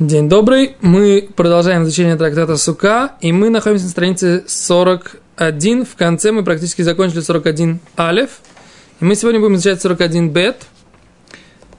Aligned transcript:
День 0.00 0.28
добрый. 0.28 0.74
Мы 0.80 1.28
продолжаем 1.36 1.84
изучение 1.84 2.16
трактата 2.16 2.56
Сука, 2.56 3.12
и 3.20 3.30
мы 3.30 3.48
находимся 3.48 3.84
на 3.84 3.90
странице 3.92 4.42
41. 4.44 5.84
В 5.84 5.94
конце 5.94 6.32
мы 6.32 6.42
практически 6.42 6.82
закончили 6.82 7.20
41 7.20 7.78
алев. 7.94 8.40
И 9.00 9.04
мы 9.04 9.14
сегодня 9.14 9.38
будем 9.38 9.54
изучать 9.54 9.80
41 9.80 10.30
бет. 10.30 10.66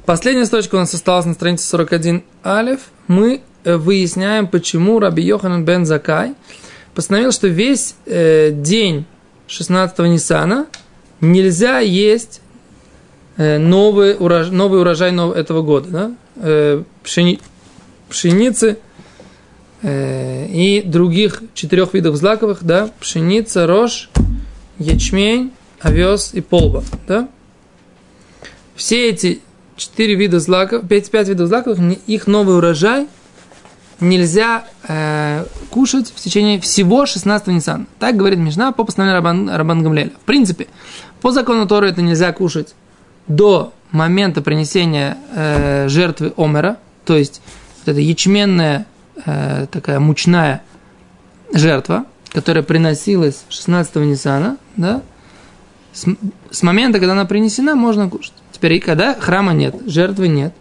Последняя 0.05 0.45
строчка 0.45 0.75
у 0.75 0.77
нас 0.77 0.93
осталась 0.93 1.25
на 1.25 1.33
странице 1.33 1.67
41 1.67 2.23
алев. 2.41 2.79
Мы 3.07 3.41
э, 3.65 3.75
выясняем, 3.75 4.47
почему 4.47 4.99
Раби 4.99 5.21
Йоханан 5.21 5.65
бен 5.65 5.85
Закай 5.85 6.35
постановил, 6.93 7.33
что 7.33 7.49
весь 7.49 7.95
э, 8.05 8.51
день 8.51 9.03
16 9.47 9.99
Ниссана 9.99 10.67
нельзя 11.19 11.79
есть 11.79 12.39
э, 13.35 13.57
новый, 13.57 14.15
урожай, 14.17 14.53
новый 14.53 14.79
урожай 14.79 15.13
этого 15.37 15.63
года. 15.63 15.89
Да? 15.89 16.11
Э, 16.37 16.83
пшени, 17.03 17.41
пшеницы 18.09 18.79
э, 19.81 20.47
и 20.47 20.81
других 20.81 21.43
четырех 21.53 21.93
видов 21.93 22.15
злаковых, 22.15 22.63
да, 22.63 22.89
пшеница, 22.99 23.67
рожь, 23.67 24.09
ячмень, 24.77 25.51
овес 25.81 26.31
и 26.33 26.41
полба, 26.41 26.83
да. 27.07 27.29
Все 28.75 29.09
эти 29.09 29.41
четыре 29.77 30.15
вида 30.15 30.39
злаков, 30.39 30.87
пять, 30.87 31.09
пять 31.09 31.29
видов 31.29 31.47
злаковых, 31.47 31.79
их 32.07 32.27
новый 32.27 32.57
урожай 32.57 33.07
нельзя 33.99 34.65
э, 34.87 35.45
кушать 35.69 36.11
в 36.13 36.19
течение 36.19 36.59
всего 36.59 37.05
16 37.05 37.47
Ниссана. 37.47 37.85
Так 37.99 38.17
говорит 38.17 38.39
Мишна 38.39 38.71
по 38.71 38.83
постановлению 38.83 39.17
Рабан, 39.19 39.49
Рабан 39.49 39.83
Гамлеля. 39.83 40.11
В 40.21 40.25
принципе, 40.25 40.67
по 41.21 41.31
закону 41.31 41.67
Торы 41.67 41.89
это 41.89 42.01
нельзя 42.01 42.31
кушать 42.33 42.75
до 43.27 43.73
момента 43.91 44.41
принесения 44.41 45.17
э, 45.33 45.87
жертвы 45.87 46.33
Омера, 46.37 46.77
то 47.05 47.15
есть 47.15 47.41
вот 47.85 47.91
эта 47.91 48.01
ячменная 48.01 48.87
э, 49.25 49.67
такая 49.71 49.99
мучная 49.99 50.63
жертва, 51.53 52.05
которая 52.31 52.63
приносилась 52.63 53.43
16 53.49 53.95
Ниссана, 53.97 54.57
да, 54.75 55.03
с, 55.93 56.05
с 56.51 56.63
момента, 56.63 56.99
когда 56.99 57.13
она 57.13 57.25
принесена, 57.25 57.75
можно 57.75 58.09
кушать. 58.09 58.33
Теперь, 58.51 58.81
когда 58.81 59.13
храма 59.13 59.53
нет, 59.53 59.75
жертвы 59.85 60.27
нет, 60.27 60.53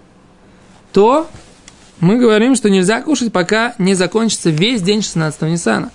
то 0.93 1.29
мы 2.01 2.19
говорим, 2.19 2.55
что 2.55 2.69
нельзя 2.69 3.01
кушать, 3.01 3.33
пока 3.33 3.75
не 3.79 3.95
закончится 3.95 4.51
весь 4.51 4.83
день 4.83 5.03
16 5.03 5.43
Ниссана. 5.43 5.91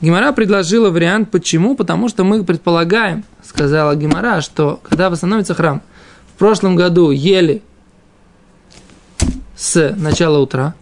Гимара 0.00 0.32
предложила 0.32 0.88
вариант, 0.88 1.30
почему? 1.30 1.76
Потому 1.76 2.08
что 2.08 2.24
мы 2.24 2.42
предполагаем, 2.42 3.24
сказала 3.46 3.94
Гимара, 3.94 4.40
что 4.40 4.80
когда 4.82 5.10
восстановится 5.10 5.54
храм, 5.54 5.82
в 6.34 6.38
прошлом 6.38 6.74
году 6.74 7.10
ели 7.10 7.62
с 9.60 9.94
начала 9.98 10.38
утра. 10.38 10.74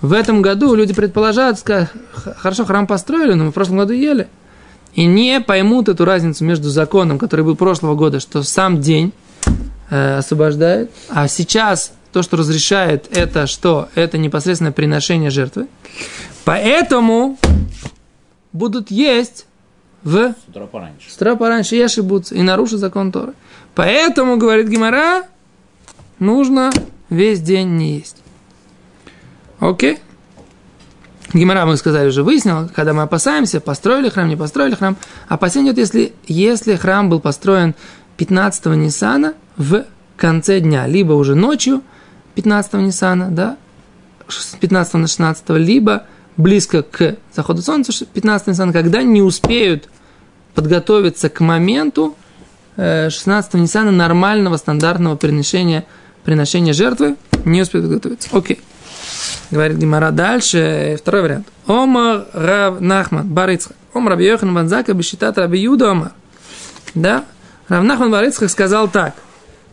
В 0.00 0.14
этом 0.14 0.40
году 0.40 0.74
люди 0.74 0.94
предположат, 0.94 1.58
скажут, 1.58 1.90
хорошо, 2.38 2.64
храм 2.64 2.86
построили, 2.86 3.34
но 3.34 3.44
мы 3.44 3.50
в 3.50 3.54
прошлом 3.54 3.76
году 3.76 3.92
ели. 3.92 4.28
И 4.94 5.04
не 5.04 5.40
поймут 5.40 5.90
эту 5.90 6.06
разницу 6.06 6.42
между 6.42 6.70
законом, 6.70 7.18
который 7.18 7.44
был 7.44 7.56
прошлого 7.56 7.94
года, 7.94 8.18
что 8.18 8.42
сам 8.42 8.80
день 8.80 9.12
э, 9.90 10.16
освобождает, 10.16 10.90
а 11.10 11.28
сейчас 11.28 11.92
то, 12.12 12.22
что 12.22 12.38
разрешает 12.38 13.06
это, 13.14 13.46
что 13.46 13.90
это 13.94 14.16
непосредственно 14.16 14.72
приношение 14.72 15.28
жертвы. 15.28 15.66
Поэтому 16.46 17.36
будут 18.54 18.90
есть 18.90 19.44
в... 20.02 20.32
С 20.32 20.48
утра 20.48 20.66
пораньше. 20.66 21.10
С 21.10 21.16
утра 21.16 21.36
пораньше 21.36 21.76
и 21.76 21.82
ошибутся, 21.82 22.34
и 22.34 22.40
нарушат 22.40 22.80
закон 22.80 23.12
Торы. 23.12 23.34
Поэтому, 23.74 24.38
говорит 24.38 24.68
Гимара, 24.68 25.24
нужно 26.18 26.70
весь 27.10 27.40
день 27.40 27.76
не 27.76 27.96
есть. 27.98 28.16
Окей? 29.58 29.98
Гимара, 31.32 31.66
мы 31.66 31.76
сказали, 31.76 32.08
уже 32.08 32.22
выяснил, 32.22 32.68
когда 32.74 32.92
мы 32.92 33.02
опасаемся, 33.02 33.60
построили 33.60 34.08
храм, 34.08 34.28
не 34.28 34.36
построили 34.36 34.74
храм. 34.74 34.96
Опасение 35.28 35.72
идет, 35.72 35.78
если, 35.78 36.12
если 36.26 36.76
храм 36.76 37.10
был 37.10 37.20
построен 37.20 37.74
15-го 38.16 38.74
Ниссана 38.74 39.34
в 39.56 39.84
конце 40.16 40.60
дня, 40.60 40.86
либо 40.86 41.12
уже 41.12 41.34
ночью 41.34 41.82
15-го 42.36 42.78
Ниссана, 42.78 43.30
да, 43.30 43.56
с 44.28 44.56
15 44.56 44.94
на 44.94 45.06
16, 45.06 45.50
либо 45.50 46.04
близко 46.36 46.82
к 46.82 47.16
заходу 47.34 47.62
солнца 47.62 47.92
15 48.04 48.48
Ниссана, 48.48 48.72
когда 48.72 49.02
не 49.02 49.22
успеют 49.22 49.88
подготовиться 50.54 51.28
к 51.28 51.40
моменту 51.40 52.16
16 52.76 53.54
э, 53.54 53.58
Ниссана 53.58 53.90
нормального 53.90 54.56
стандартного 54.56 55.16
приношения 55.16 55.86
приношение 56.26 56.74
жертвы, 56.74 57.16
не 57.44 57.62
успеет 57.62 57.88
готовиться. 57.88 58.28
Окей. 58.32 58.60
Говорит 59.52 59.78
Гимара 59.78 60.10
дальше, 60.10 60.98
второй 61.00 61.22
вариант. 61.22 61.46
Омар 61.68 62.26
Рав 62.32 62.80
Нахман 62.80 63.28
Барицхак. 63.28 63.76
Ом 63.94 64.08
Раби 64.08 64.26
Йохан 64.26 64.52
Банзака 64.52 64.92
бешитат 64.92 65.38
Раби 65.38 65.60
Юда 65.60 65.92
Омар. 65.92 66.12
Да? 66.96 67.24
Рав 67.68 67.84
Нахман 67.84 68.10
Барицхак 68.10 68.50
сказал 68.50 68.88
так, 68.88 69.14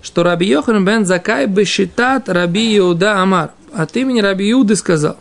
что 0.03 0.21
Раби 0.21 0.45
Йохан 0.45 0.85
бен 0.85 1.05
Закай 1.05 1.47
бешитат 1.47 2.29
Раби 2.29 2.75
Юда 2.75 3.19
Амар. 3.19 3.49
От 3.73 3.97
имени 3.97 4.21
Раби 4.21 4.47
Юды 4.47 4.75
сказал. 4.75 5.17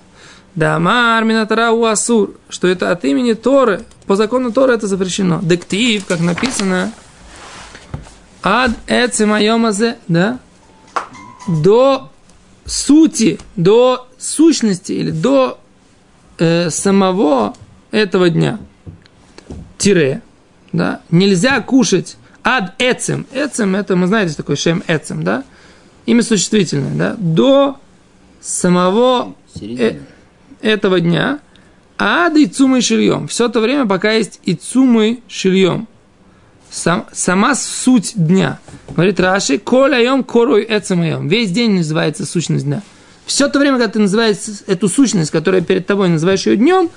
Да 0.55 0.77
Амар 0.77 1.25
Минатара 1.25 1.73
Асур. 1.91 2.35
Что 2.51 2.69
это 2.69 2.91
от 2.91 3.07
имени 3.07 3.33
Торы. 3.33 3.85
По 4.07 4.17
закону 4.17 4.53
Торы 4.53 4.75
это 4.75 4.87
запрещено. 4.87 5.41
Дектив, 5.43 6.05
как 6.05 6.21
написано. 6.21 6.93
Ад 8.43 8.73
эцемайомазе, 8.87 9.97
да? 10.09 10.39
До 11.47 12.11
сути, 12.65 13.39
до 13.57 14.09
сущности 14.19 14.93
или 14.93 15.11
до 15.11 15.59
э, 16.39 16.71
самого 16.71 17.55
этого 17.91 18.31
дня. 18.31 18.59
Тире. 19.79 20.23
Да? 20.73 21.01
Нельзя 21.11 21.61
кушать 21.61 22.17
ад 22.45 22.75
эцем. 22.79 23.27
Эцем 23.33 23.75
это, 23.75 23.97
мы 23.97 24.07
знаете, 24.07 24.35
такой 24.35 24.57
шем 24.57 24.83
эцем, 24.87 25.23
да? 25.25 25.45
Имя 26.07 26.23
существительное, 26.23 26.95
да? 26.95 27.17
До 27.19 27.79
самого 28.41 29.35
э, 29.61 29.99
этого 30.61 31.01
дня. 31.01 31.41
Ад 31.99 32.37
и 32.37 32.47
цумы 32.47 32.81
шильем. 32.81 33.29
Все 33.29 33.49
то 33.49 33.61
время, 33.61 33.87
пока 33.87 34.13
есть 34.13 34.41
и 34.45 34.55
цумы 34.55 35.21
шильем 35.29 35.87
сам, 36.73 37.07
сама 37.13 37.55
суть 37.55 38.13
дня. 38.15 38.59
Говорит 38.89 39.21
Раши, 39.21 39.59
коля 39.59 40.01
йом 40.01 40.25
корой 40.25 40.67
эцемайом. 40.69 41.29
Весь 41.29 41.51
день 41.51 41.73
называется 41.73 42.25
сущность 42.25 42.65
дня. 42.65 42.83
Все 43.27 43.49
то 43.49 43.59
время, 43.59 43.79
когда 43.79 43.93
ты 43.93 43.99
называешь 44.01 44.39
эту 44.67 44.89
сущность, 44.89 45.31
которая 45.31 45.61
перед 45.61 45.87
тобой, 45.87 46.09
называешь 46.09 46.47
ее 46.47 46.57
днем, 46.57 46.91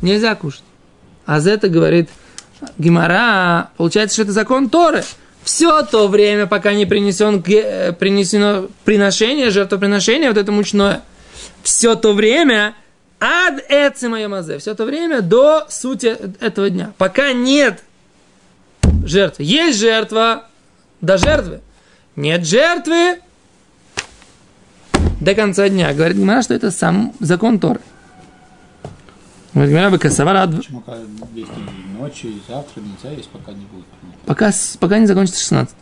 нельзя 0.00 0.34
кушать. 0.36 0.62
А 1.26 1.40
за 1.40 1.50
это 1.50 1.68
говорит 1.68 2.08
Гимара, 2.78 3.70
получается, 3.76 4.14
что 4.14 4.22
это 4.22 4.32
закон 4.32 4.70
Торы. 4.70 5.04
Все 5.42 5.82
то 5.82 6.08
время, 6.08 6.46
пока 6.46 6.72
не 6.72 6.86
принесен, 6.86 7.42
э, 7.46 7.92
принесено 7.92 8.68
приношение, 8.84 9.50
жертвоприношение, 9.50 10.28
вот 10.28 10.38
это 10.38 10.50
мучное, 10.50 11.02
все 11.62 11.94
то 11.94 12.12
время 12.14 12.74
ад 13.20 13.62
эцемайомазе, 13.68 14.58
все 14.58 14.74
то 14.74 14.84
время 14.84 15.20
до 15.20 15.66
сути 15.68 16.16
этого 16.40 16.70
дня. 16.70 16.92
Пока 16.98 17.32
нет 17.32 17.82
жертвы. 19.08 19.44
Есть 19.44 19.78
жертва 19.78 20.46
до 21.00 21.18
жертвы. 21.18 21.60
Нет 22.16 22.44
жертвы 22.46 23.20
до 25.20 25.34
конца 25.34 25.68
дня. 25.68 25.92
Говорит 25.92 26.16
Гимара, 26.16 26.42
что 26.42 26.54
это 26.54 26.70
сам 26.70 27.12
закон 27.20 27.58
Торы. 27.58 27.80
Говорит 29.54 29.72
Гимара, 29.72 29.90
вы 29.90 29.98
косовара... 29.98 30.46
Почему 30.46 30.82
ночи 31.98 32.26
и 32.26 32.42
завтра 32.48 32.80
нельзя 32.80 33.16
есть, 33.16 33.28
пока 33.30 33.52
не 33.52 33.64
будет? 33.66 33.86
Пока, 34.26 34.50
пока 34.80 34.98
не 34.98 35.06
закончится 35.06 35.40
16 35.40 35.76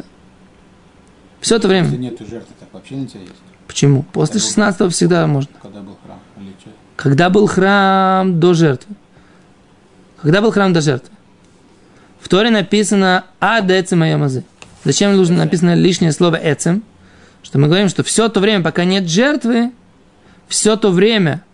Все 1.40 1.56
это 1.56 1.68
время. 1.68 1.86
Если 1.86 1.98
нет 1.98 2.18
жертвы, 2.20 2.54
так 2.60 2.68
вообще 2.72 2.96
нельзя 2.96 3.18
есть. 3.18 3.34
Почему? 3.66 4.02
После 4.12 4.40
16 4.40 4.92
всегда 4.92 5.26
можно. 5.26 5.50
Когда 5.60 5.80
был 5.80 5.98
храм? 6.04 6.18
Или 6.38 6.54
что? 6.60 6.70
Когда 6.96 7.30
был 7.30 7.46
храм 7.46 8.38
до 8.38 8.54
жертвы. 8.54 8.94
Когда 10.20 10.40
был 10.40 10.52
храм 10.52 10.72
до 10.72 10.80
жертвы? 10.80 11.10
В 12.24 12.28
Торе 12.30 12.48
написано 12.48 13.26
«ад 13.38 13.70
эцем 13.70 14.02
айомазе». 14.02 14.44
Зачем 14.82 15.14
нужно 15.14 15.36
написано 15.36 15.74
лишнее 15.74 16.10
слово 16.10 16.40
«эцем»? 16.42 16.82
Что 17.42 17.58
мы 17.58 17.66
говорим, 17.66 17.90
что 17.90 18.02
все 18.02 18.30
то 18.30 18.40
время, 18.40 18.64
пока 18.64 18.84
нет 18.84 19.06
жертвы, 19.06 19.72
все 20.48 20.76
то 20.76 20.90
время, 20.90 21.44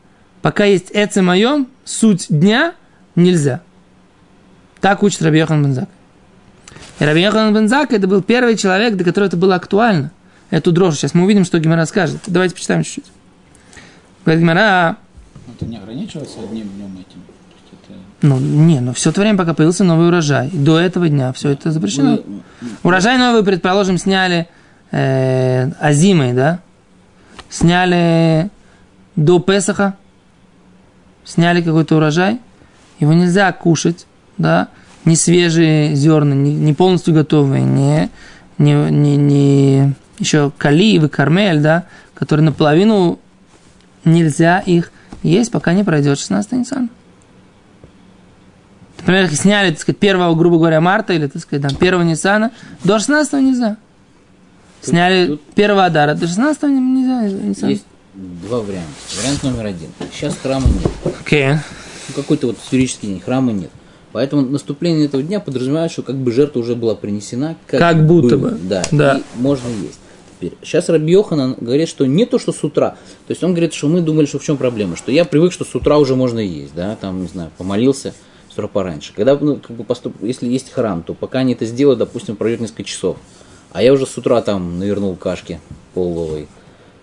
пока 0.43 0.67
есть 0.67 0.93
эцем 0.93 1.29
айом, 1.29 1.67
суть 1.85 2.27
дня, 2.29 2.75
нельзя. 3.17 3.63
Так 4.81 5.03
учит 5.03 5.23
Раби 5.23 5.39
Йохан 5.39 5.65
Бензак. 5.65 5.89
И 7.01 7.05
Раби 7.05 7.23
Йохан 7.23 7.53
Бензак 7.53 7.93
это 7.93 8.07
был 8.07 8.23
первый 8.23 8.57
человек, 8.57 8.95
для 8.95 9.05
которого 9.05 9.27
это 9.27 9.37
было 9.37 9.57
актуально. 9.57 10.13
Эту 10.51 10.71
дрожь. 10.71 10.95
Сейчас 10.95 11.15
мы 11.15 11.25
увидим, 11.25 11.45
что 11.45 11.59
Гимара 11.59 11.85
скажет. 11.85 12.21
Давайте 12.29 12.55
почитаем 12.55 12.85
чуть-чуть. 12.85 13.07
Говорит 14.25 14.41
Гимара... 14.41 14.99
Это 15.53 15.67
не 15.67 15.79
ограничивается 15.79 16.39
одним 16.39 16.69
днем 16.69 16.95
этим. 16.95 17.25
Ну, 18.23 18.39
не, 18.39 18.81
ну 18.81 18.93
все 18.93 19.11
это 19.11 19.21
время, 19.21 19.39
пока 19.39 19.55
появился 19.55 19.85
новый 19.85 20.09
урожай. 20.09 20.51
До 20.53 20.79
этого 20.79 21.09
дня 21.09 21.33
все 21.33 21.51
это 21.51 21.71
запрещено. 21.71 22.21
Урожай 22.83 23.17
новый, 23.17 23.43
предположим, 23.43 23.97
сняли 23.99 24.47
э, 24.91 25.71
озимый, 25.81 26.33
да? 26.35 26.61
Сняли 27.49 28.51
до 29.17 29.39
Песаха, 29.39 29.95
сняли 31.25 31.63
какой-то 31.63 31.97
урожай, 31.97 32.41
его 32.99 33.13
нельзя 33.13 33.51
кушать, 33.53 34.07
да, 34.39 34.69
не 35.05 35.17
свежие 35.17 35.95
зерна, 35.95 36.35
не, 36.35 36.55
не 36.55 36.75
полностью 36.75 37.15
готовые, 37.15 37.65
не, 37.65 38.11
не, 38.59 38.75
не, 38.91 39.17
не 39.17 39.95
еще 40.19 40.53
каливы, 40.57 41.09
кармель, 41.09 41.61
да, 41.61 41.87
которые 42.15 42.45
наполовину 42.45 43.19
нельзя 44.05 44.61
их 44.61 44.93
есть, 45.23 45.51
пока 45.51 45.73
не 45.73 45.85
пройдет 45.85 46.19
16 46.19 46.53
Нисан. 46.53 46.91
Например, 49.01 49.25
их 49.25 49.35
сняли, 49.35 49.71
так 49.71 49.81
сказать, 49.81 49.99
1, 50.01 50.37
грубо 50.37 50.59
говоря, 50.59 50.81
марта 50.81 51.13
или, 51.13 51.27
так 51.27 51.41
сказать, 51.43 51.63
там, 51.63 51.77
1 51.79 52.03
Ниссана, 52.07 52.53
до 52.85 52.99
16 52.99 53.33
нельзя. 53.43 53.77
Сняли 54.83 55.27
тут- 55.27 55.41
1 55.55 55.79
Адара, 55.79 56.15
до 56.15 56.27
16 56.27 56.63
нельзя. 56.71 57.23
Ниссана. 57.29 57.71
Есть 57.71 57.85
два 58.15 58.59
варианта. 58.61 58.89
Вариант 59.21 59.43
номер 59.43 59.67
один. 59.67 59.89
Сейчас 60.13 60.37
храма 60.43 60.67
нет. 60.67 61.15
Окей. 61.21 61.49
Ну, 62.09 62.15
какой-то 62.15 62.49
вот 62.49 62.57
сферический 62.67 63.09
день, 63.09 63.21
храма 63.21 63.53
нет. 63.53 63.71
Поэтому 64.13 64.43
наступление 64.43 65.07
этого 65.07 65.23
дня 65.23 65.39
подразумевает, 65.39 65.93
что 65.93 66.03
как 66.03 66.17
бы 66.17 66.33
жертва 66.33 66.61
уже 66.61 66.75
была 66.75 66.95
принесена. 66.97 67.57
Как 67.67 68.05
будто 68.07 68.37
бы. 68.37 68.51
Да, 68.63 68.83
Да. 68.91 69.19
и 69.19 69.41
можно 69.41 69.69
есть. 69.69 70.01
Теперь, 70.41 70.55
сейчас 70.63 70.89
Раби 70.89 71.13
Йоханан 71.13 71.55
говорит, 71.61 71.89
что 71.89 72.07
не 72.07 72.25
то, 72.25 72.39
что 72.39 72.53
с 72.53 72.65
утра. 72.65 72.91
То 73.27 73.31
есть 73.31 73.45
он 73.45 73.51
говорит, 73.53 73.75
что 73.75 73.89
мы 73.89 74.01
думали, 74.01 74.25
что 74.27 74.39
в 74.39 74.43
чем 74.45 74.57
проблема. 74.57 74.97
Что 74.97 75.13
я 75.13 75.25
привык, 75.27 75.53
что 75.53 75.65
с 75.65 75.75
утра 75.75 75.99
уже 75.99 76.17
можно 76.17 76.39
есть, 76.41 76.75
да, 76.75 76.97
там, 76.97 77.21
не 77.23 77.29
знаю, 77.29 77.51
помолился 77.59 78.15
с 78.61 78.63
утра 78.63 78.69
пораньше. 78.69 79.13
Когда, 79.15 79.37
ну, 79.37 79.57
как 79.57 79.77
бы 79.77 79.85
поступ... 79.85 80.15
если 80.23 80.47
есть 80.47 80.73
храм, 80.73 81.03
то 81.03 81.15
пока 81.15 81.41
они 81.41 81.55
это 81.55 81.65
сделают, 81.65 81.99
допустим, 81.99 82.37
пройдет 82.37 82.61
несколько 82.61 82.85
часов. 82.85 83.17
А 83.73 83.83
я 83.83 83.93
уже 83.93 84.07
с 84.07 84.17
утра 84.19 84.41
там 84.43 84.79
навернул 84.79 85.17
кашки 85.17 85.61
полловой. 85.95 86.49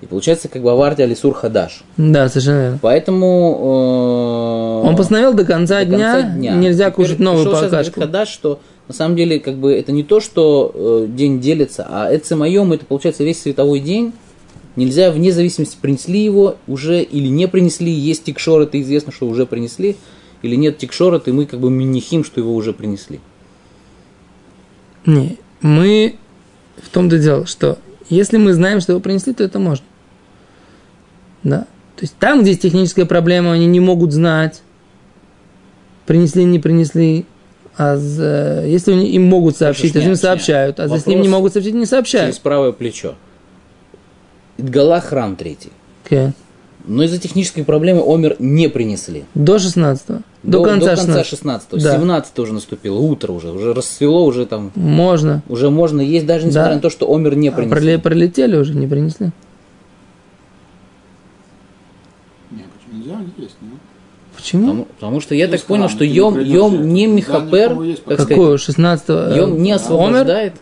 И 0.02 0.06
получается, 0.06 0.48
как 0.48 0.62
бы 0.62 0.72
аварти 0.72 1.02
алисур 1.02 1.34
хадаш. 1.34 1.84
Да, 1.98 2.30
совершенно 2.30 2.62
верно. 2.62 2.80
Поэтому... 2.82 4.82
э, 4.84 4.88
Он 4.88 4.96
постановил 4.96 5.34
до 5.34 5.44
конца, 5.44 5.80
до 5.80 5.86
дня, 5.86 6.14
конца 6.14 6.30
дня. 6.30 6.56
нельзя 6.56 6.92
Теперь 6.92 7.06
кушать 7.06 7.20
новую 7.20 7.50
покашку. 7.50 8.02
Хадаш, 8.02 8.30
что 8.30 8.60
на 8.88 8.94
самом 8.94 9.16
деле 9.16 9.40
как 9.40 9.56
бы 9.56 9.74
это 9.74 9.92
не 9.92 10.04
то, 10.04 10.20
что 10.20 10.72
э, 10.74 11.08
день 11.10 11.42
делится, 11.42 11.88
а 11.90 12.12
это 12.12 12.36
моем, 12.36 12.74
это 12.74 12.86
получается 12.86 13.24
весь 13.24 13.42
световой 13.42 13.80
день. 13.80 14.14
Нельзя 14.76 15.10
вне 15.10 15.32
зависимости, 15.32 15.76
принесли 15.82 16.24
его 16.24 16.58
уже 16.68 17.02
или 17.02 17.28
не 17.28 17.48
принесли. 17.48 17.92
Есть 17.92 18.26
тикшор, 18.26 18.62
это 18.62 18.80
известно, 18.80 19.12
что 19.12 19.26
уже 19.26 19.48
принесли. 19.48 19.98
Или 20.44 20.56
нет 20.56 20.78
тикшора, 20.78 21.22
и 21.26 21.32
мы 21.32 21.46
как 21.46 21.60
бы 21.60 21.70
минихим, 21.70 22.24
что 22.24 22.40
его 22.40 22.54
уже 22.56 22.74
принесли. 22.74 23.20
Не, 25.06 25.38
мы 25.62 26.16
в 26.82 26.90
том-то 26.90 27.18
дело, 27.18 27.46
что 27.46 27.80
если 28.10 28.38
мы 28.38 28.54
знаем, 28.54 28.82
что 28.82 28.92
его 28.94 29.00
принесли, 29.02 29.34
то 29.34 29.44
это 29.44 29.60
можно. 29.60 29.86
Да. 31.44 31.62
То 31.96 32.02
есть 32.04 32.16
там, 32.20 32.42
где 32.42 32.52
есть 32.52 32.62
техническая 32.62 33.06
проблема, 33.06 33.54
они 33.54 33.66
не 33.66 33.80
могут 33.80 34.12
знать, 34.12 34.62
принесли, 36.06 36.44
не 36.44 36.60
принесли. 36.60 37.26
А 37.76 37.96
за- 37.98 38.64
если 38.66 38.92
они 38.94 39.10
им 39.12 39.24
могут 39.26 39.56
сообщить, 39.58 39.94
то 39.94 40.00
им 40.00 40.16
сообщают. 40.16 40.80
А 40.80 40.84
если 40.84 41.12
им 41.12 41.18
Вопрос 41.18 41.22
не 41.24 41.30
могут 41.30 41.54
сообщить, 41.54 41.74
не 41.74 41.80
Через 41.82 41.90
сообщают. 41.90 42.40
правое 42.42 42.72
плечо. 42.72 43.16
Идгала 44.58 45.00
храм 45.00 45.36
третий. 45.36 45.72
Окей. 46.06 46.30
Но 46.88 47.04
из-за 47.04 47.18
технической 47.20 47.64
проблемы 47.66 48.02
Омер 48.06 48.38
не 48.40 48.70
принесли. 48.70 49.26
До 49.36 49.60
16 49.60 50.22
до, 50.44 50.64
конца, 50.64 50.96
16 50.96 51.26
16 51.28 51.84
Да. 51.84 51.94
17 51.98 52.40
уже 52.40 52.54
наступило, 52.54 52.98
утро 52.98 53.34
уже, 53.34 53.52
уже 53.52 53.74
рассвело, 53.74 54.24
уже 54.26 54.46
там, 54.46 54.72
Можно. 54.76 55.44
уже 55.50 55.70
можно 55.70 56.00
есть, 56.00 56.26
даже 56.26 56.46
несмотря 56.48 56.70
Да. 56.70 56.76
на 56.76 56.82
то, 56.82 56.90
что 56.90 57.14
Омер 57.14 57.36
не 57.36 57.50
А 57.50 57.52
принесли. 57.52 57.78
проле- 57.96 58.00
пролетели 58.00 58.56
уже, 58.56 58.74
не 58.74 58.88
принесли. 58.88 59.32
Не, 62.52 62.64
почему 62.64 63.00
нельзя 63.00 63.20
есть, 63.38 63.56
ну? 63.62 63.68
Почему? 64.36 64.62
Потому, 64.68 64.86
потому 64.86 65.20
что 65.22 65.36
я 65.36 65.48
Ну, 65.48 65.52
так 65.52 65.62
понял, 65.64 65.90
что 65.90 66.04
Йом, 66.06 66.40
Йом 66.40 66.88
не 66.94 67.08
Михапер, 67.08 67.82
есть 67.82 68.04
как 68.06 68.14
сказать, 68.20 68.28
Какое? 68.30 68.58
16 68.58 69.10
Йом 69.36 69.62
не 69.62 69.72
Омер? 69.72 69.76
освобождает. 69.76 70.54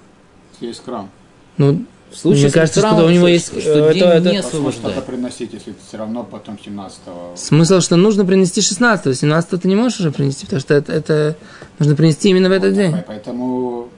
Если 0.54 0.68
есть 0.68 0.84
храм. 0.86 1.10
Ну, 1.58 1.84
В 2.12 2.18
случае 2.18 2.44
Мне 2.46 2.52
кажется, 2.54 2.80
храмом, 2.82 3.00
что 3.00 3.08
у 3.08 3.10
него 3.10 3.22
что- 3.26 3.34
есть, 3.34 3.48
что 3.48 3.92
день 3.92 4.04
это- 4.04 4.20
не 4.22 4.38
это- 4.38 4.44
Возможно, 4.44 4.44
что-то 4.44 4.48
освобождает. 4.48 5.06
приносить, 5.06 5.54
если 5.54 5.72
ты 5.72 5.78
все 5.88 5.98
равно 5.98 6.24
потом 6.24 6.58
17-го. 6.64 7.36
Смысл, 7.36 7.80
что 7.82 7.96
нужно 7.98 8.26
принести 8.26 8.62
16 8.62 9.18
17 9.18 9.62
ты 9.62 9.68
не 9.68 9.76
можешь 9.76 10.00
уже 10.00 10.12
принести, 10.12 10.46
потому 10.46 10.62
что 10.62 10.74
это, 10.76 10.94
это 10.94 11.36
нужно 11.80 11.96
принести 11.96 12.30
именно 12.30 12.48
в 12.48 12.52
этот 12.54 12.74
день. 12.74 12.92
По- 12.94 13.04
Поэтому 13.08 13.90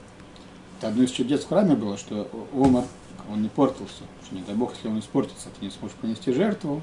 это 0.78 0.88
одно 0.88 1.02
из 1.04 1.10
чудес 1.10 1.42
в 1.44 1.48
храме 1.48 1.74
было, 1.76 1.96
что 1.98 2.28
Омар, 2.54 2.84
он 3.32 3.42
не 3.42 3.48
портился. 3.48 4.02
Что, 4.24 4.34
не 4.34 4.42
дай 4.42 4.54
бог, 4.56 4.72
если 4.74 4.88
он 4.88 4.98
испортится, 4.98 5.48
ты 5.58 5.66
не 5.66 5.70
сможешь 5.70 5.96
принести 5.96 6.32
жертву. 6.32 6.82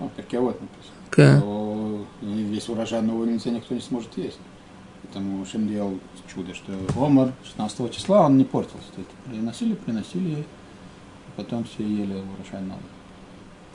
Ну, 0.00 0.10
перке 0.16 0.38
вот 0.38 0.58
написано. 0.60 0.94
То 1.40 2.04
весь 2.22 2.68
урожай 2.68 3.02
нового 3.02 3.24
нельзя 3.24 3.50
никто 3.50 3.74
не 3.74 3.80
сможет 3.80 4.16
есть. 4.16 4.38
Поэтому 5.12 5.44
Шем 5.46 5.68
делал 5.68 5.98
чудо, 6.32 6.54
что 6.54 6.72
Омар 6.96 7.32
16 7.44 7.94
числа 7.94 8.26
он 8.26 8.36
не 8.36 8.44
портился. 8.44 8.86
То 8.94 9.00
есть 9.00 9.10
приносили, 9.26 9.74
приносили, 9.74 10.40
и 10.40 10.44
потом 11.36 11.64
все 11.64 11.82
ели 11.82 12.12
урожай 12.12 12.60
новый. 12.60 12.82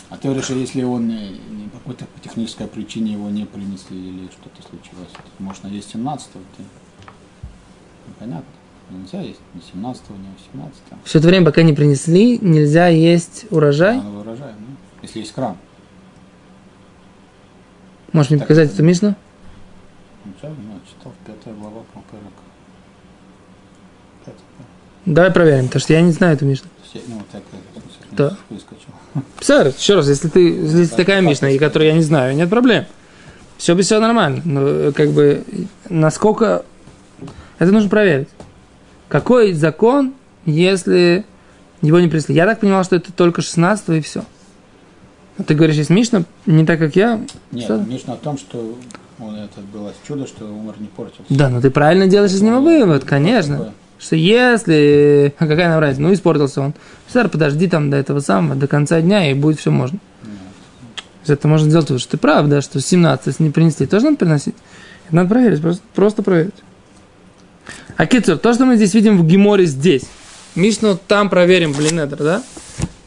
А 0.10 0.18
ты 0.18 0.28
говоришь, 0.28 0.50
если 0.50 0.84
он 0.84 1.08
не, 1.08 1.30
не 1.32 1.70
по 1.70 1.80
какой-то 1.80 2.06
технической 2.22 2.68
причине 2.68 3.14
его 3.14 3.30
не 3.30 3.46
принесли 3.46 3.98
или 3.98 4.28
что-то 4.28 4.62
случилось, 4.62 5.10
то 5.12 5.44
можно 5.44 5.68
есть 5.68 5.90
17 5.92 6.32
ты... 6.34 6.40
Ну, 6.60 8.14
понятно. 8.20 8.46
Нельзя 8.92 9.22
есть 9.22 9.40
ни 9.56 9.62
17 9.62 10.10
ни 10.12 10.54
18 10.54 10.82
Все 11.06 11.18
это 11.18 11.28
время, 11.28 11.46
пока 11.48 11.64
не 11.64 11.74
принесли, 11.74 12.38
нельзя 12.38 12.90
есть 12.90 13.46
урожай. 13.50 13.98
а, 13.98 14.20
урожай, 14.20 14.52
ну, 14.60 14.76
если 15.02 15.20
есть 15.20 15.34
храм. 15.34 15.58
Можешь 18.12 18.30
мне 18.30 18.40
Так. 18.40 18.48
показать 18.48 18.72
эту 18.72 18.84
Мишну? 18.84 19.16
Ну, 20.26 20.34
читал, 21.04 21.14
пятая 21.26 21.54
глава, 21.56 21.84
по-моему, 21.94 22.08
Перек. 22.12 22.34
Пятая, 24.26 24.42
Давай 25.06 25.32
проверим, 25.32 25.66
потому 25.66 25.82
что 25.82 25.94
я 25.94 26.02
не 26.02 26.12
знаю 26.12 26.36
эту 26.36 26.46
Мишну. 26.46 26.70
Ну, 27.08 27.16
вот 27.18 27.28
так, 27.30 27.42
э, 27.52 27.80
Да. 28.12 28.38
Писар, 29.40 29.68
еще 29.68 29.96
раз, 29.96 30.08
если 30.08 30.30
ты, 30.30 30.40
если 30.40 30.96
такая 30.96 31.22
Мишна, 31.22 31.50
и 31.50 31.58
которую 31.58 31.90
я 31.90 31.96
не 31.96 32.04
знаю, 32.04 32.36
нет 32.36 32.50
проблем. 32.50 32.86
Все 33.58 33.76
без 33.76 33.86
все 33.86 34.00
нормально. 34.00 34.42
Но 34.46 34.62
э, 34.62 34.92
как 34.94 35.10
бы 35.12 35.44
насколько 35.90 36.64
это 37.60 37.72
нужно 37.72 37.90
проверить. 37.90 38.30
Какой 39.10 39.54
закон, 39.54 40.14
если 40.46 41.26
его 41.82 42.00
не 42.00 42.08
принесли? 42.08 42.36
Я 42.36 42.46
так 42.46 42.60
понимал, 42.60 42.84
что 42.84 42.96
это 42.96 43.12
только 43.12 43.42
16 43.42 43.90
и 43.90 44.02
все. 44.02 44.24
А 45.38 45.44
ты 45.44 45.56
говоришь, 45.56 45.78
есть 45.78 45.90
Мишна, 45.90 46.24
не 46.46 46.66
так, 46.66 46.80
как 46.80 46.96
я. 46.96 47.20
Нет, 47.52 47.64
Что? 47.66 47.78
Мишна 47.78 48.14
о 48.14 48.18
том, 48.18 48.38
что 48.38 48.78
он, 49.28 49.36
это 49.36 49.62
было 49.74 49.94
чудо, 50.08 50.28
что 50.28 50.46
умер 50.46 50.76
не 50.80 50.88
портился. 50.88 51.26
Да, 51.30 51.50
но 51.50 51.62
ты 51.62 51.70
правильно 51.70 52.08
делаешь 52.08 52.32
из 52.32 52.42
него 52.42 52.60
вывод, 52.60 53.04
конечно. 53.04 53.74
Что 54.00 54.16
если... 54.16 55.34
А 55.40 55.48
какая 55.48 55.70
нам 55.70 55.80
разница? 55.80 56.02
Ну, 56.02 56.14
испортился 56.14 56.62
он. 56.62 56.74
Писар, 57.08 57.30
подожди 57.30 57.68
там 57.68 57.90
до 57.90 57.98
этого 57.98 58.20
самого, 58.20 58.56
до 58.56 58.68
конца 58.68 59.02
дня, 59.02 59.30
и 59.30 59.34
будет 59.34 59.60
все 59.60 59.72
можно. 59.72 60.00
Этого 61.26 61.52
можно 61.52 61.70
сделать 61.70 61.90
вывод, 61.90 62.02
что 62.02 62.12
ты 62.12 62.18
прав, 62.18 62.48
да, 62.48 62.62
что 62.62 62.82
17, 62.82 63.28
если 63.28 63.44
не 63.44 63.50
принесли, 63.50 63.86
тоже 63.86 64.06
надо 64.06 64.18
приносить. 64.18 64.56
Это 65.06 65.16
надо 65.16 65.30
проверить, 65.30 65.62
просто, 65.62 65.84
просто 65.96 66.24
проверить. 66.24 66.54
А 67.96 68.06
Китсур, 68.06 68.38
то, 68.38 68.54
что 68.54 68.66
мы 68.66 68.76
здесь 68.76 68.94
видим 68.94 69.18
в 69.18 69.26
Геморе 69.26 69.66
здесь, 69.66 70.04
Мишну 70.56 70.98
там 71.08 71.30
проверим, 71.30 71.72
блин, 71.72 72.00
это, 72.00 72.18
да? 72.18 72.44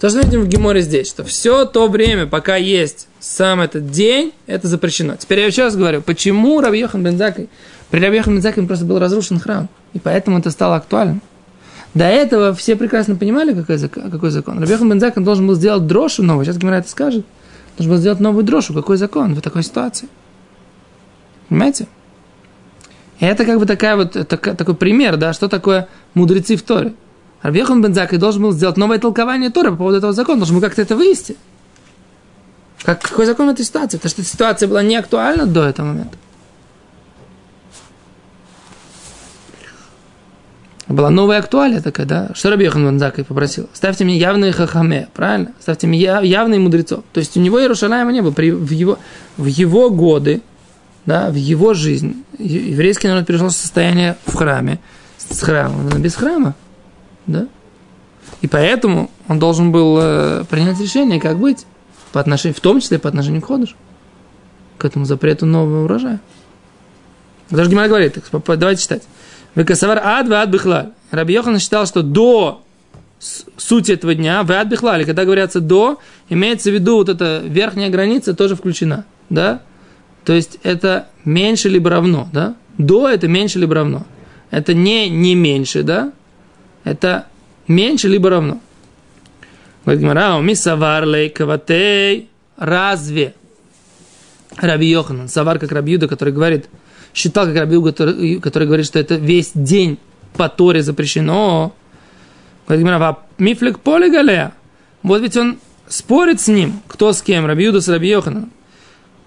То, 0.01 0.11
что 0.11 0.19
мы 0.19 0.25
видим 0.25 0.43
в 0.43 0.49
Геморе 0.49 0.83
здесь, 0.83 1.09
что 1.09 1.25
все 1.25 1.65
то 1.65 1.89
время, 1.89 2.27
пока 2.27 2.57
есть 2.57 3.09
сам 3.19 3.63
этот 3.63 3.91
день, 3.91 4.33
это 4.47 4.69
запрещено. 4.69 5.17
Теперь 5.17 5.41
я 5.41 5.47
еще 5.47 5.65
раз 5.65 5.77
говорю, 5.77 6.03
почему 6.03 6.61
Раби 6.61 6.79
Йохан 6.81 7.03
при 7.03 8.01
Раби 8.01 8.17
Йохан 8.17 8.67
просто 8.67 8.85
был 8.85 8.99
разрушен 8.99 9.39
храм, 9.39 9.69
и 9.95 9.99
поэтому 9.99 10.39
это 10.39 10.51
стало 10.51 10.77
актуальным. 10.77 11.23
До 11.95 12.05
этого 12.05 12.53
все 12.53 12.77
прекрасно 12.77 13.17
понимали, 13.17 13.55
какой 13.55 13.79
закон. 13.79 14.11
Какой 14.11 14.29
закон. 14.31 14.59
Раби 14.61 14.73
Йохан 14.73 15.25
должен 15.25 15.47
был 15.47 15.55
сделать 15.55 15.87
дрошу 15.87 16.23
новую, 16.23 16.45
сейчас 16.45 16.59
Гемора 16.59 16.77
это 16.77 16.91
скажет, 16.91 17.25
должен 17.79 17.93
был 17.93 17.99
сделать 17.99 18.21
новую 18.21 18.45
дрошу, 18.45 18.75
какой 18.75 18.99
закон 18.99 19.35
в 19.35 19.41
такой 19.41 19.63
ситуации. 19.63 20.09
Понимаете? 21.49 21.87
И 23.19 23.25
это 23.25 23.47
как 23.47 23.59
бы 23.59 23.65
такая 23.65 23.97
вот, 23.97 24.13
така- 24.13 24.53
такой 24.53 24.75
пример, 24.75 25.17
да, 25.17 25.33
что 25.33 25.49
такое 25.49 25.89
мудрецы 26.13 26.57
в 26.57 26.63
Торе. 26.63 26.93
Рабьехан 27.47 27.81
бен 27.81 27.95
Заккай 27.95 28.19
должен 28.19 28.43
был 28.43 28.53
сделать 28.53 28.77
новое 28.77 28.99
толкование 28.99 29.51
Торы 29.51 29.71
по 29.71 29.77
поводу 29.77 29.99
этого 29.99 30.13
закона, 30.13 30.39
должен 30.39 30.57
был 30.57 30.63
как-то 30.63 30.83
это 30.83 30.97
вывести. 30.97 31.37
Как, 32.83 33.01
какой 33.01 33.25
закон 33.25 33.47
в 33.47 33.51
этой 33.51 33.65
ситуации? 33.65 33.99
Потому 33.99 34.11
что 34.11 34.25
ситуация 34.25 34.69
была 34.69 34.83
не 34.83 34.97
актуальна 34.97 35.47
до 35.47 35.65
этого 35.65 35.87
момента. 35.87 36.19
Была 40.89 41.11
новая 41.11 41.39
актуалия 41.39 41.81
такая, 41.81 42.05
да? 42.05 42.31
Что 42.35 42.51
Рабьехан 42.51 42.85
бен 42.85 42.99
Заккай 42.99 43.25
попросил? 43.25 43.69
Ставьте 43.73 44.05
мне 44.05 44.19
явные 44.19 44.51
хахаме, 44.51 45.09
правильно? 45.15 45.53
Ставьте 45.61 45.87
мне 45.87 46.01
я- 46.01 46.23
явные 46.23 46.59
мудрецов. 46.59 47.05
То 47.13 47.21
есть 47.21 47.37
у 47.37 47.41
него 47.41 47.61
Иерушалайма 47.61 48.13
не 48.13 48.23
было. 48.23 48.33
При, 48.33 48.51
в, 48.51 48.73
его, 48.73 48.99
в 49.37 49.47
его 49.47 49.91
годы, 49.91 50.43
да, 51.05 51.31
в 51.31 51.37
его 51.37 51.75
жизнь, 51.75 52.25
еврейский 52.39 53.07
народ 53.07 53.25
перешел 53.25 53.51
в 53.51 53.53
состояние 53.53 54.17
в 54.27 54.35
храме, 54.35 54.81
с 55.17 55.41
храмом, 55.41 55.89
но 55.89 55.99
без 55.99 56.17
храма, 56.17 56.57
да? 57.27 57.49
И 58.41 58.49
поэтому 58.49 59.11
он 59.29 59.39
должен 59.39 59.73
был 59.73 59.99
э, 60.01 60.45
принять 60.49 60.81
решение, 60.81 61.21
как 61.21 61.39
быть. 61.39 61.67
по 62.13 62.21
отношению, 62.21 62.57
в 62.57 62.61
том 62.61 62.81
числе 62.81 62.99
по 62.99 63.09
отношению 63.09 63.43
к 63.43 63.47
ходышу, 63.47 63.75
к 64.79 64.85
этому 64.85 65.05
запрету 65.05 65.47
нового 65.47 65.85
урожая. 65.85 66.21
Даже 67.51 67.71
Гимара 67.71 67.89
говорит, 67.89 68.15
так, 68.15 68.59
давайте 68.59 68.83
читать. 68.83 69.03
Векасавар 69.55 70.01
ад 70.03 70.31
ад 70.31 70.49
бихлаль. 70.49 70.91
Раби 71.11 71.35
Йохан 71.35 71.59
считал, 71.59 71.87
что 71.87 72.03
до 72.03 72.63
сути 73.19 73.93
этого 73.93 74.15
дня, 74.15 74.43
в 74.43 74.53
ад 74.53 74.69
бихлаль, 74.69 75.05
когда 75.05 75.25
говорятся 75.25 75.61
до, 75.61 75.99
имеется 76.29 76.71
в 76.71 76.75
виду 76.75 76.97
вот 76.97 77.09
эта 77.09 77.43
верхняя 77.45 77.91
граница 77.91 78.35
тоже 78.35 78.57
включена, 78.57 79.05
да? 79.31 79.63
То 80.25 80.33
есть 80.33 80.59
это 80.63 81.09
меньше 81.25 81.69
либо 81.69 81.91
равно, 81.91 82.29
да? 82.33 82.57
До 82.79 83.09
это 83.09 83.29
меньше 83.29 83.59
либо 83.59 83.75
равно. 83.75 84.05
Это 84.51 84.75
не 84.75 85.09
не 85.09 85.35
меньше, 85.35 85.83
да? 85.83 86.13
Это 86.87 87.27
меньше 87.67 88.07
либо 88.07 88.31
равно. 88.31 88.61
Говорит 89.85 90.03
Гимара, 90.03 90.39
мисавар 90.39 91.05
каватей, 91.31 92.31
разве 92.57 93.35
Раби 94.57 94.87
Йоханан, 94.87 95.29
савар 95.29 95.59
как 95.59 95.73
Раби 95.73 95.95
Юда, 95.95 96.07
который 96.07 96.33
говорит, 96.33 96.69
считал 97.13 97.47
как 97.47 97.57
Раби 97.57 97.75
Юда, 97.75 97.91
который, 97.91 98.41
который 98.41 98.69
говорит, 98.69 98.87
что 98.87 99.01
это 99.01 99.17
весь 99.17 99.51
день 99.53 99.99
по 100.35 100.49
Торе 100.49 100.81
запрещено. 100.81 101.75
Говорит 102.69 102.87
Гимара, 102.87 103.19
мифлик 103.39 103.81
поле. 103.81 104.53
Вот 105.03 105.23
ведь 105.23 105.37
он 105.37 105.59
спорит 105.89 106.41
с 106.41 106.47
ним, 106.47 106.81
кто 106.87 107.13
с 107.13 107.21
кем, 107.21 107.47
Раби 107.47 107.65
Юда 107.65 107.81
с 107.81 107.89
Раби 107.89 108.11
Йохананом. 108.11 108.53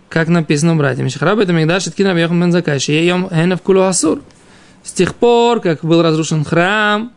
Как 0.08 0.30
написано 0.30 0.76
у 0.76 0.78
братьев. 0.78 1.04
Мишхараба 1.04 1.44
это 1.44 1.52
Мигдаш, 1.52 1.88
Иткин 1.88 2.08
Раби 2.08 2.22
Йохан 2.22 2.40
бен 2.40 2.54
Закай, 2.54 2.80
Шеем 2.80 3.30
Хенев 3.30 3.62
Кулу. 3.62 3.92
С 3.92 4.94
тех 4.94 5.14
пор, 5.14 5.60
как 5.60 5.84
был 5.84 6.02
разрушен 6.02 6.46
храм, 6.46 7.12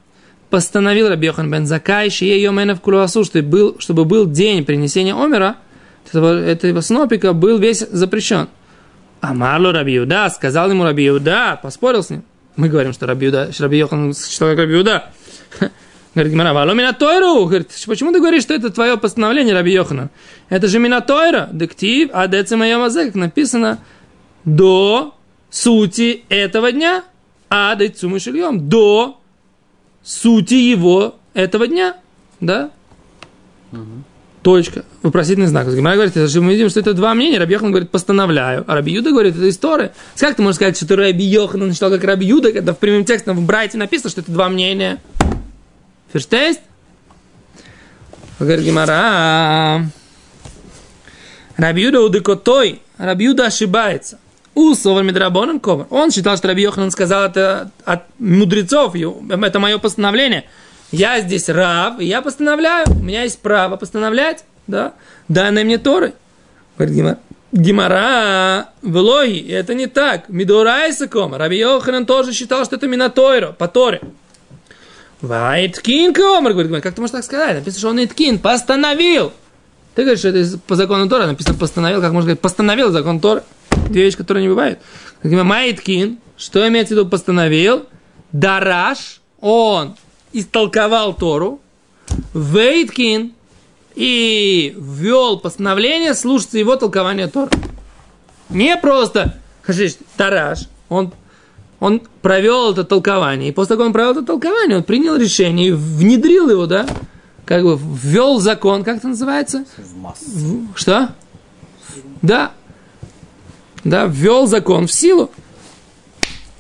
постановил 0.53 1.09
Раби 1.09 1.29
Йохан 1.29 1.51
бен 1.51 1.67
Закай, 1.67 2.11
Шеем 2.11 2.59
Хенев 2.59 2.83
Кулу 2.83 2.99
Асур, 2.99 3.25
чтобы 3.25 3.49
был, 3.49 3.77
чтобы 3.79 4.05
был 4.05 4.27
день 4.27 4.67
принесения 4.67 5.15
Омера, 5.15 5.57
этого, 6.07 6.39
этого 6.39 6.83
снопика 6.83 7.33
был 7.33 7.57
весь 7.57 7.79
запрещен. 7.79 8.49
А 9.23 9.33
Марло 9.33 9.73
Раби 9.73 9.95
Юда, 9.95 10.29
сказал 10.29 10.71
ему 10.71 10.85
Раби 10.85 11.05
Юда, 11.05 11.59
поспорил 11.63 12.03
с 12.03 12.11
ним. 12.11 12.23
Мы 12.57 12.69
говорим, 12.69 12.93
что 12.93 13.07
Раби 13.07 13.27
Юда, 13.27 13.51
Раби 13.59 13.79
Йохан 13.79 14.15
считал 14.15 14.51
как 14.51 14.59
Раби 14.59 14.75
Юда. 14.75 15.11
Говорит 16.15 16.35
Гимара, 16.35 16.53
вало 16.53 16.75
Минатойру. 16.75 17.47
Говорит, 17.47 17.71
почему 17.87 18.13
ты 18.13 18.19
говоришь, 18.19 18.43
что 18.43 18.53
это 18.53 18.69
твое 18.69 18.99
постановление, 18.99 19.55
Раби 19.55 19.73
Йохана? 19.73 20.11
Это 20.51 20.69
же 20.69 20.79
Минатойра. 20.79 21.49
Дектив, 21.51 22.11
а 22.13 22.29
децимайомазе, 22.29 23.07
как 23.07 23.15
написано, 23.15 23.79
до 24.45 25.15
сути 25.49 26.25
этого 26.29 26.71
дня. 26.73 27.05
А 27.49 27.75
децумышильем, 27.75 28.69
до 28.69 29.22
сути 30.03 30.55
его 30.55 31.17
этого 31.35 31.67
дня. 31.67 31.97
Да? 32.41 32.71
Угу. 33.73 34.05
Точка. 34.43 34.85
Вопросительный 35.03 35.47
знак. 35.47 35.73
Гимара 35.73 35.95
говорит, 35.95 36.17
мы 36.17 36.53
видим, 36.53 36.69
что 36.69 36.81
это 36.81 36.95
два 36.95 37.15
мнения. 37.15 37.39
Раби 37.39 37.53
Йохан 37.53 37.71
говорит, 37.71 37.91
постановляю. 37.91 38.65
А 38.67 38.75
Раби 38.75 38.93
Юда 38.93 39.11
говорит, 39.11 39.37
это 39.37 39.49
история. 39.49 39.93
Как 40.19 40.35
ты 40.35 40.43
можешь 40.43 40.57
сказать, 40.57 40.77
что 40.77 40.97
Раби 40.97 41.25
Йохан 41.25 41.73
читал 41.73 41.91
как 41.91 42.03
Раби 42.03 42.27
Юда, 42.27 42.53
когда 42.53 42.75
в 42.75 42.79
прямом 42.79 43.05
тексте 43.05 43.33
в 43.33 43.47
Брайте 43.47 43.79
написано, 43.79 44.11
что 44.11 44.21
это 44.21 44.33
два 44.33 44.49
мнения? 44.49 45.01
Verstehst? 46.13 46.59
Говорит 48.41 48.65
Гимара. 48.65 49.87
Рабиуда 51.57 52.01
удыкотой. 52.01 52.83
Рабиуда 52.99 53.47
ошибается. 53.47 54.19
У 54.55 54.75
Совар 54.75 55.03
Медрабонен 55.03 55.61
Ковар. 55.61 55.87
Он 55.91 56.11
считал, 56.11 56.37
что 56.37 56.49
Раби 56.49 56.63
Йоханан 56.63 56.91
сказал 56.91 57.25
это 57.25 57.71
от 57.85 58.03
мудрецов. 58.19 58.95
Это 58.95 59.59
мое 59.59 59.79
постановление. 59.79 60.45
Я 60.91 61.21
здесь 61.21 61.49
раб, 61.49 62.01
и 62.01 62.05
я 62.05 62.21
постановляю. 62.21 62.87
У 62.91 63.03
меня 63.03 63.23
есть 63.23 63.41
право 63.41 63.77
постановлять. 63.77 64.45
Да? 64.67 64.93
Данное 65.29 65.65
мне 65.65 65.79
Торы. 65.79 66.13
Говорит 66.77 66.97
Гимара. 66.97 67.19
Гимара 67.53 68.69
в 68.81 68.97
логи, 68.97 69.51
это 69.51 69.75
не 69.75 69.87
так. 69.87 70.29
Мидорайса 70.29 71.07
кома. 71.09 71.39
Раби 71.39 71.59
Йоханан 71.59 72.07
тоже 72.07 72.33
считал, 72.33 72.65
что 72.65 72.77
это 72.77 72.87
Минатойро, 72.87 73.53
по 73.53 73.69
Торе. 73.69 74.01
Вайткин 75.21 76.13
Комар, 76.13 76.53
говорит, 76.53 76.83
как 76.83 76.95
ты 76.95 77.01
можешь 77.01 77.13
так 77.13 77.25
сказать? 77.25 77.57
Написано, 77.57 77.79
что 77.79 77.89
он 77.91 78.05
Иткин, 78.05 78.39
постановил. 78.39 79.33
Ты 79.95 80.03
говоришь, 80.03 80.21
что 80.21 80.31
это 80.31 80.59
по 80.67 80.75
закону 80.75 81.09
Тора, 81.09 81.27
написано 81.27 81.57
постановил, 81.59 82.01
как 82.01 82.13
можно 82.13 82.29
сказать, 82.29 82.41
постановил 82.41 82.91
закон 82.91 83.21
Тора. 83.21 83.45
Две 83.93 84.03
вещи, 84.05 84.17
которые 84.17 84.43
не 84.43 84.49
бывают. 84.49 84.81
Майткин, 85.23 86.19
что 86.37 86.67
имеется 86.69 86.95
в 86.95 86.99
виду 86.99 87.09
постановил? 87.09 87.87
Дараш, 88.33 89.21
он 89.41 89.97
истолковал 90.33 91.15
Тору. 91.15 91.61
Вейткин, 92.35 93.33
и 93.95 94.75
ввел 94.77 95.39
постановление 95.39 96.15
слушаться 96.15 96.59
его 96.59 96.77
толкования 96.77 97.29
Тора. 97.29 97.51
Не 98.49 98.77
просто, 98.77 99.39
скажи, 99.63 99.93
Тараш, 100.17 100.69
он 100.89 101.13
он 101.81 102.01
провел 102.21 102.71
это 102.71 102.85
толкование. 102.85 103.49
И 103.49 103.53
после 103.53 103.71
того, 103.71 103.81
как 103.81 103.87
он 103.89 103.93
провел 103.93 104.13
это 104.13 104.23
толкование, 104.23 104.77
он 104.77 104.85
принял 104.85 105.17
решение 105.17 105.69
и 105.69 105.73
внедрил 105.73 106.49
его, 106.49 106.67
да, 106.67 106.87
как 107.45 107.65
бы 107.65 107.77
ввел 107.77 108.39
закон, 108.39 108.85
как 108.85 108.99
это 108.99 109.09
называется? 109.09 109.65
В 109.77 109.97
массу. 109.97 110.25
В, 110.25 110.77
что? 110.77 111.13
Да. 112.23 112.53
Да, 113.85 114.07
ввел 114.07 114.47
закон 114.47 114.87
в 114.87 114.93
силу. 114.93 115.31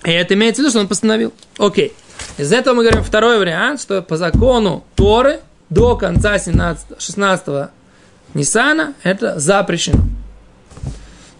И 0.04 0.10
это 0.10 0.34
имеется 0.34 0.60
в 0.60 0.64
виду, 0.64 0.70
что 0.70 0.80
он 0.80 0.88
постановил. 0.88 1.32
Окей. 1.58 1.92
Из 2.38 2.52
этого 2.52 2.74
мы 2.74 2.82
говорим 2.82 3.04
второй 3.04 3.38
вариант, 3.38 3.80
что 3.80 4.02
по 4.02 4.16
закону 4.16 4.84
Торы 4.96 5.40
до 5.70 5.96
конца 5.96 6.38
17, 6.38 7.00
16 7.00 7.70
Ниссана 8.34 8.94
это 9.02 9.38
запрещено. 9.38 10.02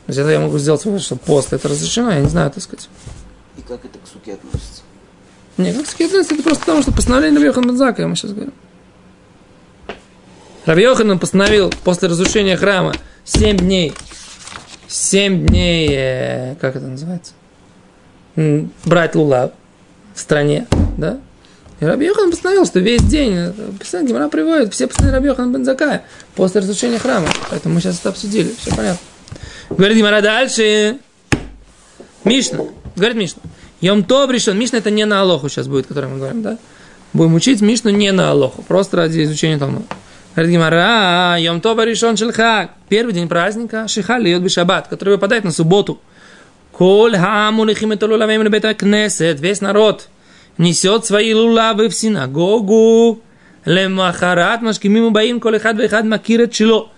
То 0.06 0.08
есть 0.08 0.18
это 0.18 0.30
я 0.30 0.40
могу 0.40 0.58
сделать, 0.58 0.82
что 1.02 1.16
пост 1.16 1.52
это 1.52 1.68
разрешено, 1.68 2.10
я 2.10 2.20
не 2.20 2.28
знаю, 2.28 2.50
так 2.50 2.62
сказать. 2.62 2.88
И 3.56 3.62
как 3.62 3.84
это 3.84 3.98
к 3.98 4.08
суке 4.10 4.34
относится? 4.34 4.82
Не, 5.56 5.72
как 5.72 5.84
к 5.84 5.88
суке 5.88 6.06
относится, 6.06 6.34
это 6.34 6.42
просто 6.42 6.60
потому, 6.60 6.82
что 6.82 6.92
постановление 6.92 7.38
Раби 7.38 7.46
Йохан 7.46 7.66
Бензака, 7.66 8.06
мы 8.06 8.16
сейчас 8.16 8.32
говорим. 8.32 8.52
Раби 10.64 10.82
Йохан 10.82 11.18
постановил 11.18 11.72
после 11.84 12.08
разрушения 12.08 12.56
храма 12.56 12.94
7 13.24 13.56
дней, 13.58 13.94
7 14.92 15.46
дней, 15.46 15.88
э, 15.90 16.54
как 16.60 16.76
это 16.76 16.86
называется, 16.86 17.32
брать 18.84 19.14
лула 19.14 19.52
в 20.14 20.20
стране, 20.20 20.66
да? 20.98 21.18
И 21.80 21.84
Раби 21.84 22.06
Йохан 22.06 22.30
постановил, 22.30 22.66
что 22.66 22.78
весь 22.78 23.02
день, 23.02 23.32
э, 23.34 23.52
писание 23.80 24.10
Гимара 24.10 24.28
приводит, 24.28 24.74
все 24.74 24.86
постановили 24.86 25.16
Раби 25.16 25.28
Йохан 25.28 25.52
Бензака 25.52 26.02
после 26.34 26.60
разрушения 26.60 26.98
храма. 26.98 27.28
Поэтому 27.50 27.74
мы 27.74 27.80
сейчас 27.80 28.00
это 28.00 28.10
обсудили, 28.10 28.54
все 28.58 28.70
понятно. 28.76 29.00
Говорит 29.70 29.96
Гимара 29.96 30.20
дальше. 30.20 30.98
Мишна. 32.24 32.58
Говорит 32.94 33.16
Мишна. 33.16 33.42
Йом 33.80 34.04
Тов 34.04 34.30
решен. 34.30 34.58
Мишна 34.58 34.78
это 34.78 34.90
не 34.90 35.06
на 35.06 35.22
Алоху 35.22 35.48
сейчас 35.48 35.68
будет, 35.68 35.86
который 35.86 36.10
мы 36.10 36.18
говорим, 36.18 36.42
да? 36.42 36.58
Будем 37.14 37.34
учить 37.34 37.62
Мишну 37.62 37.90
не 37.90 38.12
на 38.12 38.30
Алоху, 38.30 38.62
просто 38.62 38.98
ради 38.98 39.24
изучения 39.24 39.58
Талмуда. 39.58 39.86
Говорит 40.34 40.52
Гимара, 40.52 41.36
Йом 41.38 41.60
Тов 41.60 41.78
решен 41.84 42.16
шельхак. 42.16 42.70
Первый 42.88 43.12
день 43.12 43.28
праздника 43.28 43.86
Шихали 43.86 44.30
Йод 44.30 44.42
Бишабат, 44.42 44.88
который 44.88 45.14
выпадает 45.14 45.44
на 45.44 45.50
субботу. 45.50 46.00
Коль 46.72 47.16
хаму 47.16 47.64
лихим 47.64 47.92
кнесет. 47.98 49.40
Весь 49.40 49.60
народ 49.60 50.08
несет 50.56 51.04
свои 51.04 51.34
лулавы 51.34 51.88
в 51.90 51.94
синагогу. 51.94 53.20
Лемахарат 53.66 54.62
машкимиму 54.62 55.10
баим 55.10 55.38
коль 55.38 55.60
хад 55.60 55.76
вехад 55.76 56.06
макирет 56.06 56.52
чило. 56.52 56.88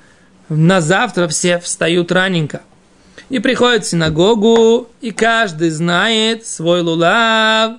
На 0.49 0.81
завтра 0.81 1.27
все 1.27 1.59
встают 1.59 2.13
раненько 2.13 2.63
и 3.31 3.39
приходит 3.39 3.85
в 3.85 3.89
синагогу, 3.89 4.89
и 5.01 5.11
каждый 5.11 5.71
знает 5.71 6.47
свой 6.47 6.83
лулав, 6.83 7.79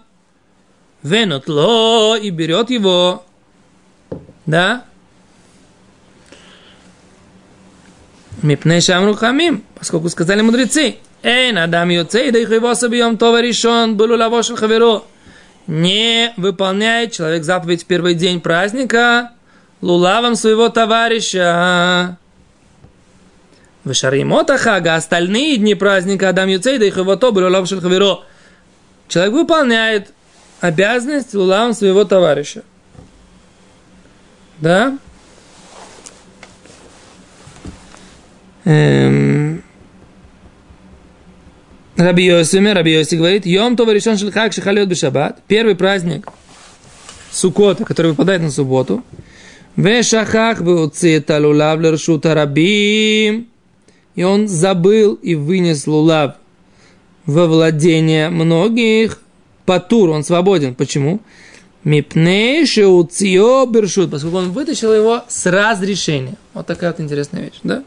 венотло, 1.03 2.15
и 2.15 2.29
берет 2.29 2.69
его, 2.69 3.23
да? 4.45 4.85
Мипней 8.41 8.81
шамру 8.81 9.13
хамим, 9.15 9.63
поскольку 9.77 10.09
сказали 10.09 10.41
мудрецы, 10.41 10.97
Эй, 11.23 11.51
надам 11.51 11.89
йоцей, 11.89 12.29
да 12.29 12.37
их 12.37 12.51
его 12.51 12.75
собьем 12.75 13.17
това 13.17 13.41
решен, 13.41 13.97
был 13.97 14.15
лавошел 14.15 14.55
хаверо. 14.55 15.05
Не 15.65 16.33
выполняет 16.37 17.13
человек 17.13 17.43
заповедь 17.43 17.81
в 17.81 17.87
первый 17.87 18.13
день 18.13 18.39
праздника 18.39 19.31
лулавом 19.81 20.35
своего 20.35 20.69
товарища. 20.69 22.17
Вешаримота 23.83 24.59
хага, 24.59 24.93
остальные 24.93 25.57
дни 25.57 25.73
праздника 25.73 26.29
Адам 26.29 26.47
Юцейда 26.47 26.85
и 26.85 26.91
Хавато 26.91 27.31
Брюлав 27.31 27.67
Шельхаверо. 27.67 28.21
Человек 29.07 29.33
выполняет 29.33 30.13
обязанность 30.61 31.33
лулавом 31.33 31.73
своего 31.73 32.03
товарища. 32.03 32.63
Да? 34.59 34.97
Эм... 38.65 39.63
Раби 41.95 42.25
Йосиме, 42.25 42.73
Раби 42.73 42.91
Йоси 42.91 43.15
говорит, 43.15 43.45
Йом 43.45 43.77
Това 43.77 43.93
решен 43.93 44.17
шельхак 44.17 44.51
шихалет 44.51 44.89
бешабат, 44.89 45.39
первый 45.47 45.75
праздник 45.75 46.27
Сукота, 47.31 47.85
который 47.85 48.11
выпадает 48.11 48.41
на 48.41 48.51
субботу, 48.51 49.03
Вешахах 49.75 50.61
веуцит 50.61 51.29
лулав 51.29 51.79
лершута 51.79 52.33
рабим. 52.33 53.47
И 54.15 54.23
он 54.23 54.47
забыл 54.47 55.15
и 55.15 55.35
вынес 55.35 55.85
лулав 55.87 56.35
во 57.25 57.47
владение 57.47 58.29
многих. 58.29 59.19
Патур, 59.65 60.11
он 60.11 60.23
свободен. 60.23 60.75
Почему? 60.75 61.19
Мипней 61.83 62.65
шеуцио 62.65 63.65
бершут, 63.65 64.11
поскольку 64.11 64.37
он 64.37 64.51
вытащил 64.51 64.93
его 64.93 65.23
с 65.27 65.45
разрешения. 65.45 66.35
Вот 66.53 66.65
такая 66.65 66.91
вот 66.91 67.01
интересная 67.01 67.43
вещь, 67.43 67.59
да? 67.63 67.83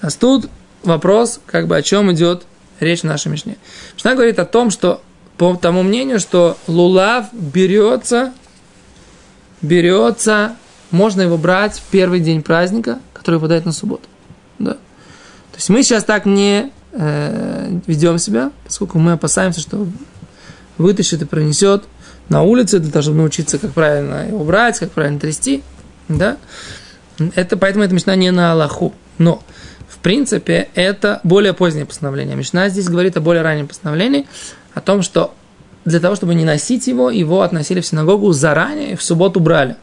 А 0.00 0.10
тут 0.10 0.48
вопрос, 0.82 1.40
как 1.46 1.66
бы 1.66 1.76
о 1.76 1.82
чем 1.82 2.12
идет 2.12 2.44
речь 2.80 3.00
в 3.00 3.04
нашей 3.04 3.28
Мишне. 3.28 3.56
Мишна 3.94 4.14
говорит 4.14 4.38
о 4.38 4.44
том, 4.44 4.70
что 4.70 5.02
по 5.36 5.54
тому 5.56 5.82
мнению, 5.82 6.20
что 6.20 6.56
лулав 6.66 7.26
берется, 7.32 8.32
берется, 9.62 10.56
можно 10.90 11.22
его 11.22 11.38
брать 11.38 11.78
в 11.78 11.90
первый 11.90 12.20
день 12.20 12.42
праздника, 12.42 12.98
который 13.14 13.36
выпадает 13.36 13.64
на 13.64 13.72
субботу. 13.72 14.08
Да. 14.58 14.72
То 14.72 15.56
есть 15.56 15.68
мы 15.68 15.82
сейчас 15.82 16.04
так 16.04 16.26
не 16.26 16.70
э, 16.92 17.80
ведем 17.86 18.18
себя, 18.18 18.50
поскольку 18.64 18.98
мы 18.98 19.12
опасаемся, 19.12 19.60
что 19.60 19.86
вытащит 20.78 21.22
и 21.22 21.24
пронесет 21.24 21.84
на 22.28 22.42
улице 22.42 22.78
для 22.78 22.90
того, 22.90 23.02
чтобы 23.02 23.18
научиться, 23.18 23.58
как 23.58 23.72
правильно 23.72 24.28
его 24.28 24.44
брать, 24.44 24.78
как 24.78 24.92
правильно 24.92 25.20
трясти. 25.20 25.62
Да? 26.08 26.38
Это, 27.34 27.56
поэтому 27.56 27.84
это 27.84 27.94
мечта 27.94 28.14
не 28.16 28.30
на 28.30 28.52
Аллаху. 28.52 28.94
Но 29.18 29.42
принципе, 30.00 30.68
это 30.74 31.20
более 31.24 31.52
позднее 31.52 31.86
постановление. 31.86 32.36
Мишна 32.36 32.68
здесь 32.68 32.88
говорит 32.88 33.16
о 33.16 33.20
более 33.20 33.42
раннем 33.42 33.68
постановлении, 33.68 34.26
о 34.74 34.80
том, 34.80 35.02
что 35.02 35.34
для 35.84 36.00
того, 36.00 36.14
чтобы 36.16 36.34
не 36.34 36.44
носить 36.44 36.86
его, 36.86 37.10
его 37.10 37.42
относили 37.42 37.80
в 37.80 37.86
синагогу 37.86 38.32
заранее 38.32 38.92
и 38.92 38.96
в 38.96 39.02
субботу 39.02 39.40
брали. 39.40 39.76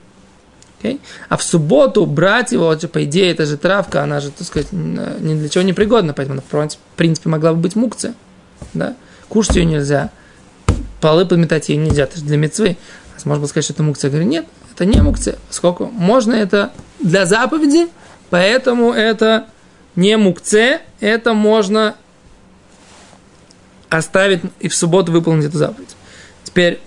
Okay? 0.82 1.00
А 1.30 1.38
в 1.38 1.44
субботу 1.44 2.06
брать 2.06 2.52
его, 2.52 2.76
по 2.92 3.04
идее, 3.04 3.32
это 3.32 3.46
же 3.46 3.58
травка, 3.58 4.04
она 4.04 4.20
же, 4.20 4.32
так 4.32 4.46
сказать, 4.46 4.72
ни 4.72 5.40
для 5.40 5.50
чего 5.50 5.64
не 5.64 5.74
пригодна, 5.74 6.14
поэтому, 6.14 6.42
в 6.42 6.78
принципе, 6.96 7.30
могла 7.30 7.54
бы 7.54 7.62
быть 7.62 7.76
мукция. 7.76 8.14
Да? 8.74 8.96
Кушать 9.28 9.56
ее 9.56 9.66
нельзя, 9.66 10.12
полы 11.02 11.26
подметать 11.26 11.70
ее 11.70 11.78
нельзя, 11.78 12.04
это 12.04 12.18
же 12.18 12.26
для 12.26 12.38
мецвы. 12.38 12.78
А 13.24 13.28
можно 13.28 13.48
сказать, 13.48 13.66
что 13.66 13.74
это 13.74 13.84
мукция. 13.84 14.10
Я 14.10 14.12
говорю, 14.14 14.30
нет, 14.30 14.46
это 14.74 14.86
не 14.86 15.02
мукция. 15.02 15.38
Сколько? 15.50 15.86
Можно 15.86 16.34
это 16.34 16.72
для 17.04 17.26
заповеди, 17.26 17.88
поэтому 18.30 18.94
это 18.94 19.48
не 19.98 20.16
мукце, 20.16 20.80
это 21.02 21.34
можно 21.34 21.96
оставить 23.90 24.42
и 24.60 24.70
в 24.70 24.76
субботу 24.76 25.12
выполнить 25.12 25.46
эту 25.46 25.58
заповедь. 25.58 25.96
Теперь, 26.44 26.80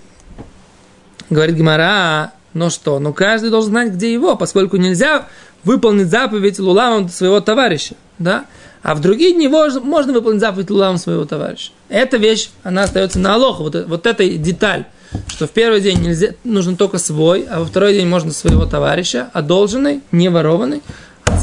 говорит 1.29 1.55
Гимара, 1.55 2.31
ну 2.53 2.69
что, 2.69 2.99
ну 2.99 3.13
каждый 3.13 3.49
должен 3.49 3.71
знать, 3.71 3.91
где 3.91 4.11
его, 4.11 4.35
поскольку 4.35 4.77
нельзя 4.77 5.27
выполнить 5.63 6.09
заповедь 6.09 6.57
лулавом 6.57 7.09
своего 7.09 7.39
товарища, 7.41 7.95
да? 8.17 8.45
А 8.81 8.95
в 8.95 9.01
другие 9.01 9.33
дни 9.33 9.47
можно 9.47 10.13
выполнить 10.13 10.41
заповедь 10.41 10.71
лулавом 10.71 10.97
своего 10.97 11.25
товарища. 11.25 11.71
Эта 11.89 12.17
вещь, 12.17 12.49
она 12.63 12.83
остается 12.83 13.19
на 13.19 13.35
алоху, 13.35 13.63
вот, 13.63 13.75
вот 13.87 14.07
эта 14.07 14.27
деталь, 14.27 14.85
что 15.27 15.47
в 15.47 15.51
первый 15.51 15.81
день 15.81 15.99
нельзя, 15.99 16.29
нужен 16.43 16.77
только 16.77 16.97
свой, 16.97 17.45
а 17.49 17.59
во 17.59 17.65
второй 17.65 17.93
день 17.93 18.07
можно 18.07 18.31
своего 18.31 18.65
товарища, 18.65 19.29
одолженный, 19.33 20.01
не 20.11 20.29
ворованный, 20.29 20.81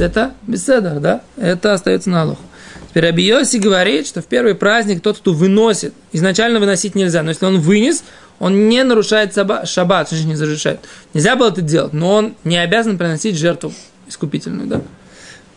это 0.00 0.32
беседа, 0.46 0.98
да? 1.00 1.22
Это 1.36 1.72
остается 1.72 2.10
на 2.10 2.22
Аллаху. 2.22 2.42
Теперь 2.90 3.06
Абиоси 3.06 3.58
говорит, 3.58 4.06
что 4.06 4.22
в 4.22 4.26
первый 4.26 4.54
праздник 4.54 5.02
тот, 5.02 5.18
кто 5.18 5.32
выносит, 5.32 5.92
изначально 6.12 6.58
выносить 6.58 6.94
нельзя, 6.94 7.22
но 7.22 7.30
если 7.30 7.44
он 7.44 7.60
вынес, 7.60 8.02
он 8.38 8.68
не 8.68 8.82
нарушает 8.82 9.34
шаббат, 9.34 10.08
что 10.08 10.16
не 10.24 10.34
разрешает. 10.34 10.80
Нельзя 11.12 11.36
было 11.36 11.48
это 11.48 11.60
делать, 11.60 11.92
но 11.92 12.14
он 12.14 12.34
не 12.44 12.56
обязан 12.56 12.96
приносить 12.96 13.36
жертву 13.36 13.72
искупительную, 14.08 14.68
да? 14.68 14.82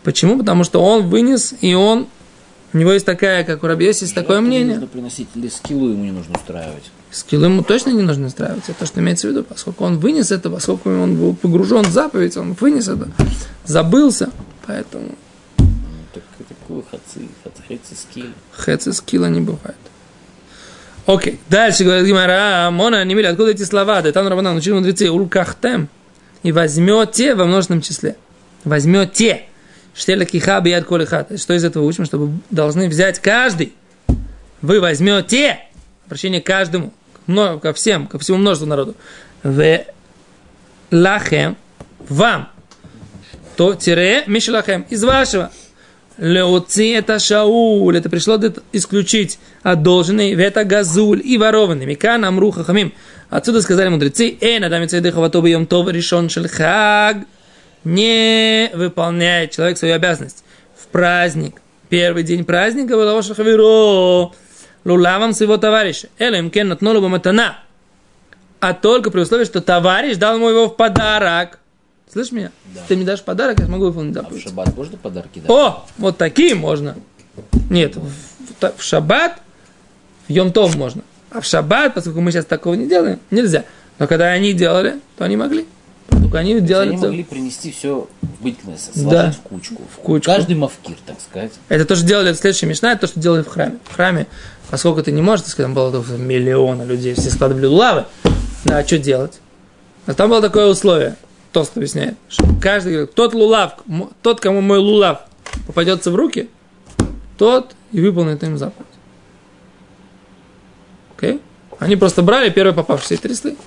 Почему? 0.03 0.37
Потому 0.37 0.63
что 0.63 0.83
он 0.83 1.07
вынес, 1.07 1.53
и 1.61 1.73
он, 1.73 2.07
у 2.73 2.77
него 2.77 2.91
есть 2.91 3.05
такая, 3.05 3.43
как 3.43 3.63
у 3.63 3.67
Рабиоси, 3.67 4.03
есть 4.03 4.15
такое 4.15 4.41
мнение. 4.41 4.73
нужно 4.73 4.87
приносить, 4.87 5.27
или 5.35 5.47
скиллу 5.47 5.89
ему 5.89 6.03
не 6.03 6.11
нужно 6.11 6.35
устраивать. 6.35 6.91
Скиллу 7.11 7.45
ему 7.45 7.61
точно 7.61 7.89
не 7.89 8.01
нужно 8.01 8.27
устраивать, 8.27 8.63
это 8.69 8.79
то, 8.79 8.85
что 8.85 9.01
имеется 9.01 9.27
в 9.27 9.31
виду, 9.31 9.43
поскольку 9.43 9.83
он 9.83 9.99
вынес 9.99 10.31
это, 10.31 10.49
поскольку 10.49 10.89
он 10.89 11.17
был 11.17 11.35
погружен 11.35 11.83
в 11.83 11.91
заповедь, 11.91 12.37
он 12.37 12.53
вынес 12.53 12.87
это 12.87 13.09
забылся, 13.65 14.29
поэтому... 14.65 15.15
Так 16.13 16.23
хацы 17.67 17.95
скилл? 17.95 18.27
Хацы 18.51 18.93
скилла 18.93 19.25
не 19.25 19.41
бывает. 19.41 19.75
Окей, 21.05 21.39
дальше 21.49 21.83
говорит 21.83 22.05
Гимара, 22.05 22.69
Мона, 22.71 23.03
не 23.03 23.21
откуда 23.21 23.51
эти 23.51 23.63
слова? 23.63 24.01
Да 24.01 24.11
там 24.11 24.27
Рабанан 24.27 24.55
учили 24.55 24.73
мудрецы, 24.73 25.09
улкахтем, 25.09 25.89
и 26.43 26.51
возьмете 26.51 27.35
во 27.35 27.45
множественном 27.45 27.81
числе. 27.81 28.15
Возьмете. 28.63 29.43
Штеля 29.93 30.25
киха 30.25 30.61
бият 30.61 30.85
колихат. 30.85 31.39
Что 31.39 31.53
из 31.53 31.63
этого 31.63 31.83
учим? 31.83 32.05
Чтобы 32.05 32.39
должны 32.49 32.87
взять 32.87 33.19
каждый. 33.19 33.73
Вы 34.61 34.79
возьмете. 34.79 35.59
Обращение 36.05 36.41
каждому. 36.41 36.93
Ко 37.27 37.73
всем, 37.73 38.07
ко 38.07 38.19
всему 38.19 38.37
множеству 38.37 38.67
народу. 38.67 38.95
В 39.43 39.85
лахем 40.91 41.57
вам 41.99 42.49
то 43.55 43.75
тире 43.75 44.23
мишлахем 44.27 44.85
из 44.89 45.03
вашего. 45.03 45.51
Леоци 46.17 46.93
это 46.93 47.19
шауль, 47.19 47.97
это 47.97 48.09
пришло 48.09 48.39
исключить 48.73 49.39
одолженный, 49.63 50.33
это 50.33 50.63
газуль 50.65 51.21
и 51.23 51.37
ворованный. 51.37 51.85
Микан 51.85 52.23
амруха 52.25 52.63
хамим. 52.63 52.93
Отсюда 53.29 53.61
сказали 53.61 53.89
мудрецы, 53.89 54.37
э, 54.39 54.59
надам 54.59 54.87
цейдыхавато 54.87 55.41
бьем 55.41 55.65
тов 55.65 55.87
решен 55.89 56.29
шельхаг. 56.29 57.17
Не 57.83 58.69
выполняет 58.73 59.51
человек 59.51 59.77
свою 59.77 59.95
обязанность 59.95 60.43
в 60.77 60.87
праздник. 60.87 61.61
Первый 61.89 62.23
день 62.23 62.45
праздника 62.45 62.95
было 62.95 63.23
шахавиро. 63.23 64.31
Лулавам 64.83 65.33
своего 65.33 65.57
товарища. 65.57 66.09
Элем 66.17 66.49
кен 66.49 66.67
натнула 66.69 67.07
матана. 67.07 67.59
А 68.59 68.73
только 68.73 69.11
при 69.11 69.21
условии, 69.21 69.45
что 69.45 69.61
товарищ 69.61 70.17
дал 70.17 70.35
ему 70.35 70.49
его 70.49 70.69
в 70.69 70.75
подарок. 70.75 71.59
Слышишь 72.11 72.31
меня? 72.31 72.51
Да. 72.75 72.81
Ты 72.87 72.95
мне 72.95 73.05
дашь 73.05 73.21
подарок, 73.21 73.59
я 73.59 73.65
смогу 73.65 73.85
выполнить 73.85 74.13
заповедь. 74.13 74.37
А 74.37 74.39
в 74.39 74.43
шаббат 74.49 74.75
можно 74.75 74.97
подарки 74.97 75.39
дать? 75.39 75.49
О, 75.49 75.85
вот 75.97 76.17
такие 76.17 76.55
можно. 76.55 76.95
Нет, 77.69 77.95
в, 77.95 78.05
в, 78.05 78.77
в 78.77 78.83
шаббат, 78.83 79.39
в 80.27 80.31
Йомтов 80.31 80.75
можно. 80.75 81.03
А 81.29 81.39
в 81.39 81.45
шаббат, 81.45 81.93
поскольку 81.93 82.19
мы 82.19 82.31
сейчас 82.31 82.45
такого 82.45 82.73
не 82.73 82.87
делаем, 82.87 83.19
нельзя. 83.31 83.63
Но 83.97 84.07
когда 84.07 84.27
они 84.27 84.53
делали, 84.53 84.99
то 85.17 85.23
они 85.23 85.37
могли. 85.37 85.65
Только 86.09 86.39
они 86.39 86.59
делали... 86.59 86.89
Они 86.89 86.97
могли 86.97 87.23
принести 87.23 87.71
все 87.71 88.07
в 88.41 88.43
бытность, 88.43 88.93
сложить 88.93 89.09
да. 89.09 89.31
в 89.31 89.41
кучку. 89.41 89.81
В 89.95 89.99
кучку. 89.99 90.31
Каждый 90.31 90.55
мавкир, 90.55 90.97
так 91.05 91.21
сказать. 91.21 91.51
Это 91.69 91.85
то, 91.85 91.95
что 91.95 92.05
делали 92.05 92.33
в 92.33 92.37
следующей 92.37 92.65
Мишна, 92.65 92.93
это 92.93 93.01
то, 93.01 93.07
что 93.07 93.19
делали 93.19 93.43
в 93.43 93.47
храме. 93.47 93.77
В 93.87 93.95
храме, 93.95 94.27
поскольку 94.69 95.03
ты 95.03 95.11
не 95.11 95.21
можешь, 95.21 95.45
так 95.45 95.51
сказать, 95.51 95.73
там 95.73 95.75
было 95.75 96.17
миллиона 96.17 96.83
людей, 96.83 97.13
все 97.13 97.29
складывали 97.29 97.65
лавы, 97.65 98.05
да, 98.65 98.79
а 98.79 98.85
что 98.85 98.97
делать? 98.97 99.39
А 100.05 100.13
там 100.13 100.29
было 100.29 100.41
такое 100.41 100.67
условие– 100.67 101.15
Тост 101.51 101.75
объясняет, 101.75 102.15
что 102.29 102.45
каждый 102.61 102.93
говорит, 102.93 103.13
тот 103.13 103.33
лулав, 103.33 103.73
тот, 104.21 104.39
кому 104.39 104.61
мой 104.61 104.77
лулав 104.77 105.19
попадется 105.67 106.09
в 106.09 106.15
руки, 106.15 106.49
тот 107.37 107.75
и 107.91 107.99
выполнит 107.99 108.41
им 108.43 108.57
заповедь. 108.57 108.87
Окей? 111.17 111.33
Okay? 111.33 111.41
Они 111.79 111.97
просто 111.97 112.21
брали 112.21 112.49
первые 112.49 112.73
попавшиеся 112.73 113.15
и 113.15 113.17
трясли. 113.17 113.57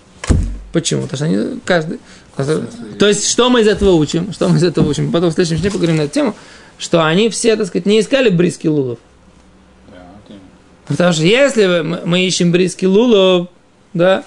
Почему? 0.72 1.02
Потому 1.02 1.16
что 1.16 1.24
они 1.26 1.60
каждый... 1.64 2.00
То 2.36 3.06
есть, 3.06 3.28
что 3.28 3.50
мы 3.50 3.62
из 3.62 3.68
этого 3.68 3.92
учим? 3.92 4.32
Что 4.32 4.48
мы 4.48 4.56
из 4.56 4.64
этого 4.64 4.88
учим? 4.88 5.12
Потом 5.12 5.30
в 5.30 5.34
следующем 5.34 5.60
дне 5.60 5.70
поговорим 5.70 5.96
на 5.96 6.02
эту 6.02 6.14
тему, 6.14 6.34
что 6.78 7.04
они 7.04 7.28
все, 7.30 7.56
так 7.56 7.66
сказать, 7.66 7.86
не 7.86 8.00
искали 8.00 8.28
бриски 8.28 8.66
лулов. 8.66 8.98
Потому 10.86 11.12
что 11.12 11.22
если 11.22 11.82
мы, 12.04 12.26
ищем 12.26 12.52
бриски 12.52 12.84
лулов, 12.84 13.48
да, 13.94 14.24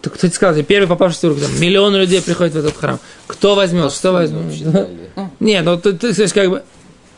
так 0.00 0.14
кто 0.14 0.26
тебе 0.26 0.34
сказал, 0.34 0.62
первый 0.64 0.88
попавшийся 0.88 1.28
руки, 1.28 1.42
там, 1.42 1.60
миллион 1.60 1.94
людей 1.94 2.22
приходят 2.22 2.54
в 2.54 2.58
этот 2.58 2.76
храм. 2.76 2.98
Кто 3.26 3.54
возьмет, 3.54 3.92
что 3.92 4.12
возьмет? 4.12 4.88
Нет, 5.40 5.64
ну 5.64 5.78
ты, 5.78 5.92
ты, 5.92 6.14
ты, 6.14 6.28
как 6.28 6.48
бы, 6.48 6.62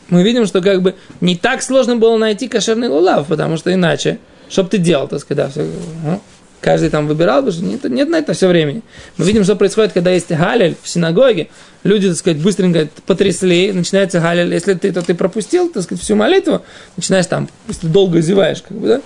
мы 0.09 0.23
видим, 0.23 0.45
что 0.45 0.61
как 0.61 0.81
бы 0.81 0.95
не 1.21 1.35
так 1.35 1.63
сложно 1.63 1.95
было 1.95 2.17
найти 2.17 2.47
кошерный 2.47 2.89
лулав, 2.89 3.27
потому 3.27 3.57
что 3.57 3.73
иначе, 3.73 4.19
что 4.49 4.63
бы 4.63 4.69
ты 4.69 4.77
делал, 4.77 5.07
так 5.07 5.21
сказать, 5.21 5.45
да, 5.45 5.49
все, 5.49 5.67
ну, 6.03 6.21
каждый 6.63 6.89
там 6.89 7.07
выбирал, 7.07 7.43
потому 7.43 7.51
что 7.51 7.63
нет, 7.63 7.83
нет 7.83 8.09
на 8.09 8.17
это 8.17 8.33
все 8.33 8.47
времени. 8.47 8.81
Мы 9.17 9.25
видим, 9.25 9.43
что 9.43 9.55
происходит, 9.55 9.91
когда 9.91 10.11
есть 10.11 10.29
галель 10.29 10.75
в 10.81 10.87
синагоге, 10.87 11.49
люди, 11.83 12.07
так 12.07 12.17
сказать, 12.17 12.41
быстренько 12.41 12.87
потрясли, 13.05 13.71
начинается 13.71 14.19
галель, 14.19 14.53
если 14.53 14.73
ты, 14.73 14.91
то 14.91 15.01
ты 15.01 15.13
пропустил, 15.13 15.69
так 15.69 15.83
сказать, 15.83 16.03
всю 16.03 16.15
молитву, 16.15 16.63
начинаешь 16.95 17.27
там, 17.27 17.49
если 17.67 17.87
долго 17.87 18.21
зеваешь, 18.21 18.61
как 18.61 18.77
бы, 18.77 18.87
да, 18.87 19.01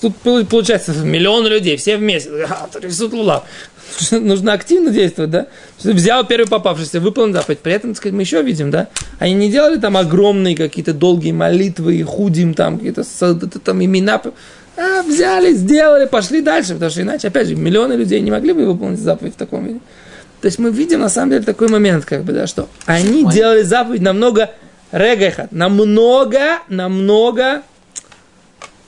Тут 0.00 0.16
получается 0.48 0.92
миллион 0.92 1.46
людей, 1.46 1.76
все 1.76 1.96
вместе. 1.96 2.30
Рисуют 2.80 3.12
лулав. 3.12 3.44
Нужно 4.10 4.52
активно 4.52 4.90
действовать, 4.90 5.30
да? 5.30 5.46
Взял 5.82 6.24
первый 6.24 6.46
попавшийся, 6.46 7.00
выполнил 7.00 7.34
заповедь. 7.34 7.60
При 7.60 7.72
этом, 7.72 7.90
так 7.90 7.98
сказать, 7.98 8.14
мы 8.14 8.22
еще 8.22 8.42
видим, 8.42 8.70
да? 8.70 8.88
Они 9.18 9.34
не 9.34 9.50
делали 9.50 9.78
там 9.78 9.96
огромные 9.96 10.56
какие-то 10.56 10.94
долгие 10.94 11.32
молитвы, 11.32 12.02
худим 12.02 12.54
там 12.54 12.78
какие-то 12.78 13.04
там 13.60 13.84
имена. 13.84 14.22
А, 14.78 15.02
взяли, 15.02 15.54
сделали, 15.54 16.06
пошли 16.06 16.40
дальше, 16.40 16.74
потому 16.74 16.90
что 16.90 17.02
иначе, 17.02 17.28
опять 17.28 17.48
же, 17.48 17.56
миллионы 17.56 17.94
людей 17.94 18.20
не 18.20 18.30
могли 18.30 18.52
бы 18.52 18.64
выполнить 18.64 19.00
заповедь 19.00 19.34
в 19.34 19.36
таком 19.36 19.66
виде. 19.66 19.80
То 20.40 20.46
есть 20.46 20.60
мы 20.60 20.70
видим 20.70 21.00
на 21.00 21.08
самом 21.08 21.30
деле 21.30 21.44
такой 21.44 21.68
момент, 21.68 22.04
как 22.04 22.22
бы, 22.22 22.32
да, 22.32 22.46
что 22.46 22.68
они 22.86 23.24
Май- 23.24 23.34
делали 23.34 23.62
заповедь 23.62 24.02
намного 24.02 24.50
регеха, 24.92 25.48
намного, 25.50 26.60
намного 26.68 27.62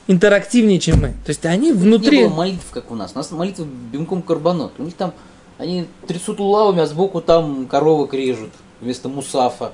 интерактивнее, 0.07 0.79
чем 0.79 1.01
мы. 1.01 1.09
То 1.09 1.29
есть 1.29 1.45
они 1.45 1.73
внутри... 1.73 2.19
Не 2.19 2.27
было 2.27 2.35
молитв, 2.35 2.69
как 2.71 2.89
у 2.89 2.95
нас. 2.95 3.11
У 3.13 3.17
нас 3.17 3.29
молитвы 3.31 3.65
бимком 3.91 4.21
карбонот. 4.21 4.73
У 4.77 4.83
них 4.83 4.93
там, 4.93 5.13
они 5.57 5.87
трясут 6.07 6.39
улавами, 6.39 6.81
а 6.81 6.85
сбоку 6.85 7.19
там 7.19 7.67
коровок 7.67 8.13
режут 8.13 8.51
вместо 8.79 9.09
мусафа. 9.09 9.73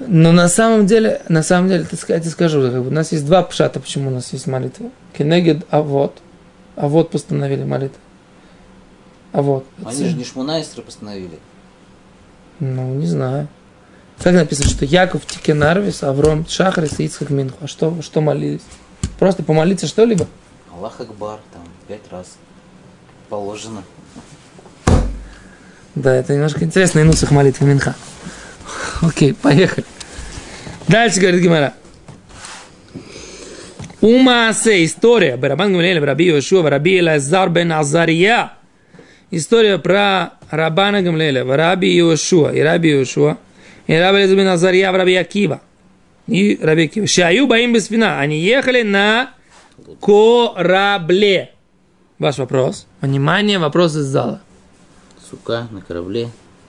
Но 0.00 0.32
на 0.32 0.48
самом 0.48 0.86
деле, 0.86 1.22
на 1.28 1.42
самом 1.42 1.68
деле, 1.68 1.84
сказать, 1.84 2.24
я 2.24 2.30
скажу, 2.30 2.62
как 2.62 2.82
бы, 2.82 2.88
у 2.88 2.92
нас 2.92 3.12
есть 3.12 3.26
два 3.26 3.42
пшата, 3.42 3.80
почему 3.80 4.10
у 4.10 4.12
нас 4.12 4.32
есть 4.32 4.46
молитва. 4.46 4.90
Кенегед, 5.16 5.64
а 5.70 5.82
вот. 5.82 6.18
А 6.76 6.88
вот 6.88 7.10
постановили 7.10 7.64
молитву. 7.64 7.98
А 9.32 9.42
вот. 9.42 9.66
Они 9.84 10.08
же 10.08 10.16
не 10.16 10.24
шмунайстры 10.24 10.82
постановили. 10.82 11.38
Ну, 12.60 12.94
не 12.94 13.06
знаю. 13.06 13.48
Как 14.22 14.34
написано, 14.34 14.68
что 14.68 14.84
Яков 14.84 15.26
Тикенарвис, 15.26 16.02
Авром 16.02 16.46
Шахрис 16.46 17.00
и 17.00 17.04
Ицхак 17.04 17.30
Минху. 17.30 17.58
А 17.60 17.66
что, 17.66 18.00
что 18.00 18.20
молились? 18.20 18.62
Просто 19.18 19.42
помолиться 19.42 19.86
что-либо? 19.86 20.26
Аллах 20.72 21.00
Акбар, 21.00 21.40
там, 21.52 21.62
пять 21.88 22.10
раз. 22.10 22.36
Положено. 23.28 23.82
Да, 25.94 26.14
это 26.14 26.34
немножко 26.34 26.64
интересно, 26.64 27.00
и 27.00 27.02
нусах 27.04 27.30
молитвы 27.30 27.66
Минха. 27.66 27.94
Окей, 29.02 29.34
поехали. 29.34 29.84
Дальше 30.88 31.20
говорит 31.20 31.40
Гимара. 31.40 31.74
Умасе, 34.00 34.84
история. 34.84 35.36
Барабан 35.36 35.72
Гамалиэль, 35.72 35.98
Раби 35.98 36.26
Йошуа, 36.26 36.68
Раби 36.68 36.98
Элазар 36.98 37.48
бен 37.48 37.72
Азария. 37.72 38.52
История 39.30 39.78
про 39.78 40.34
Рабана 40.50 41.02
Гамлеля, 41.02 41.44
Раби 41.44 41.96
Йошуа 41.96 42.50
и 42.50 42.60
Раби 42.60 42.90
Йошуа. 42.90 43.38
И 43.86 43.94
Раби 43.94 44.18
Элазар 44.18 44.36
бен 44.36 44.48
Азария, 44.48 44.92
Раби 44.92 45.14
Акива. 45.16 45.62
И 46.26 46.58
Раби 46.60 46.84
Акива. 46.84 47.06
Шаю 47.06 47.46
Баим 47.46 47.72
без 47.72 47.88
вина. 47.88 48.20
Они 48.20 48.38
ехали 48.40 48.82
на 48.82 49.30
корабле. 50.00 51.52
Ваш 52.18 52.38
вопрос. 52.38 52.86
Внимание, 53.00 53.58
вопрос 53.58 53.96
из 53.96 54.04
зала. 54.04 54.42
Сука 55.30 55.66
на 55.70 55.80
корабле. 55.80 56.28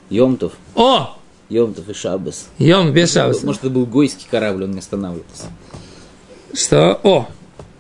Йомтов. 0.10 0.54
О! 0.76 1.18
Йомтов 1.50 1.90
и 1.90 1.94
Шабас. 1.94 2.48
Йом 2.58 2.92
без 2.92 3.14
шабаса. 3.14 3.46
Может, 3.46 3.64
это 3.64 3.70
был 3.70 3.86
гойский 3.86 4.28
корабль, 4.30 4.64
он 4.64 4.72
не 4.72 4.80
останавливался. 4.80 5.46
Что? 6.54 7.00
О! 7.04 7.28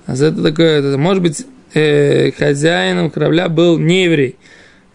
А 0.05 0.13
это 0.13 0.43
такое, 0.43 0.79
это, 0.79 0.97
может 0.97 1.23
быть, 1.23 1.45
э, 1.73 2.31
хозяином 2.31 3.09
корабля 3.09 3.49
был 3.49 3.79
не 3.79 4.03
еврей. 4.03 4.35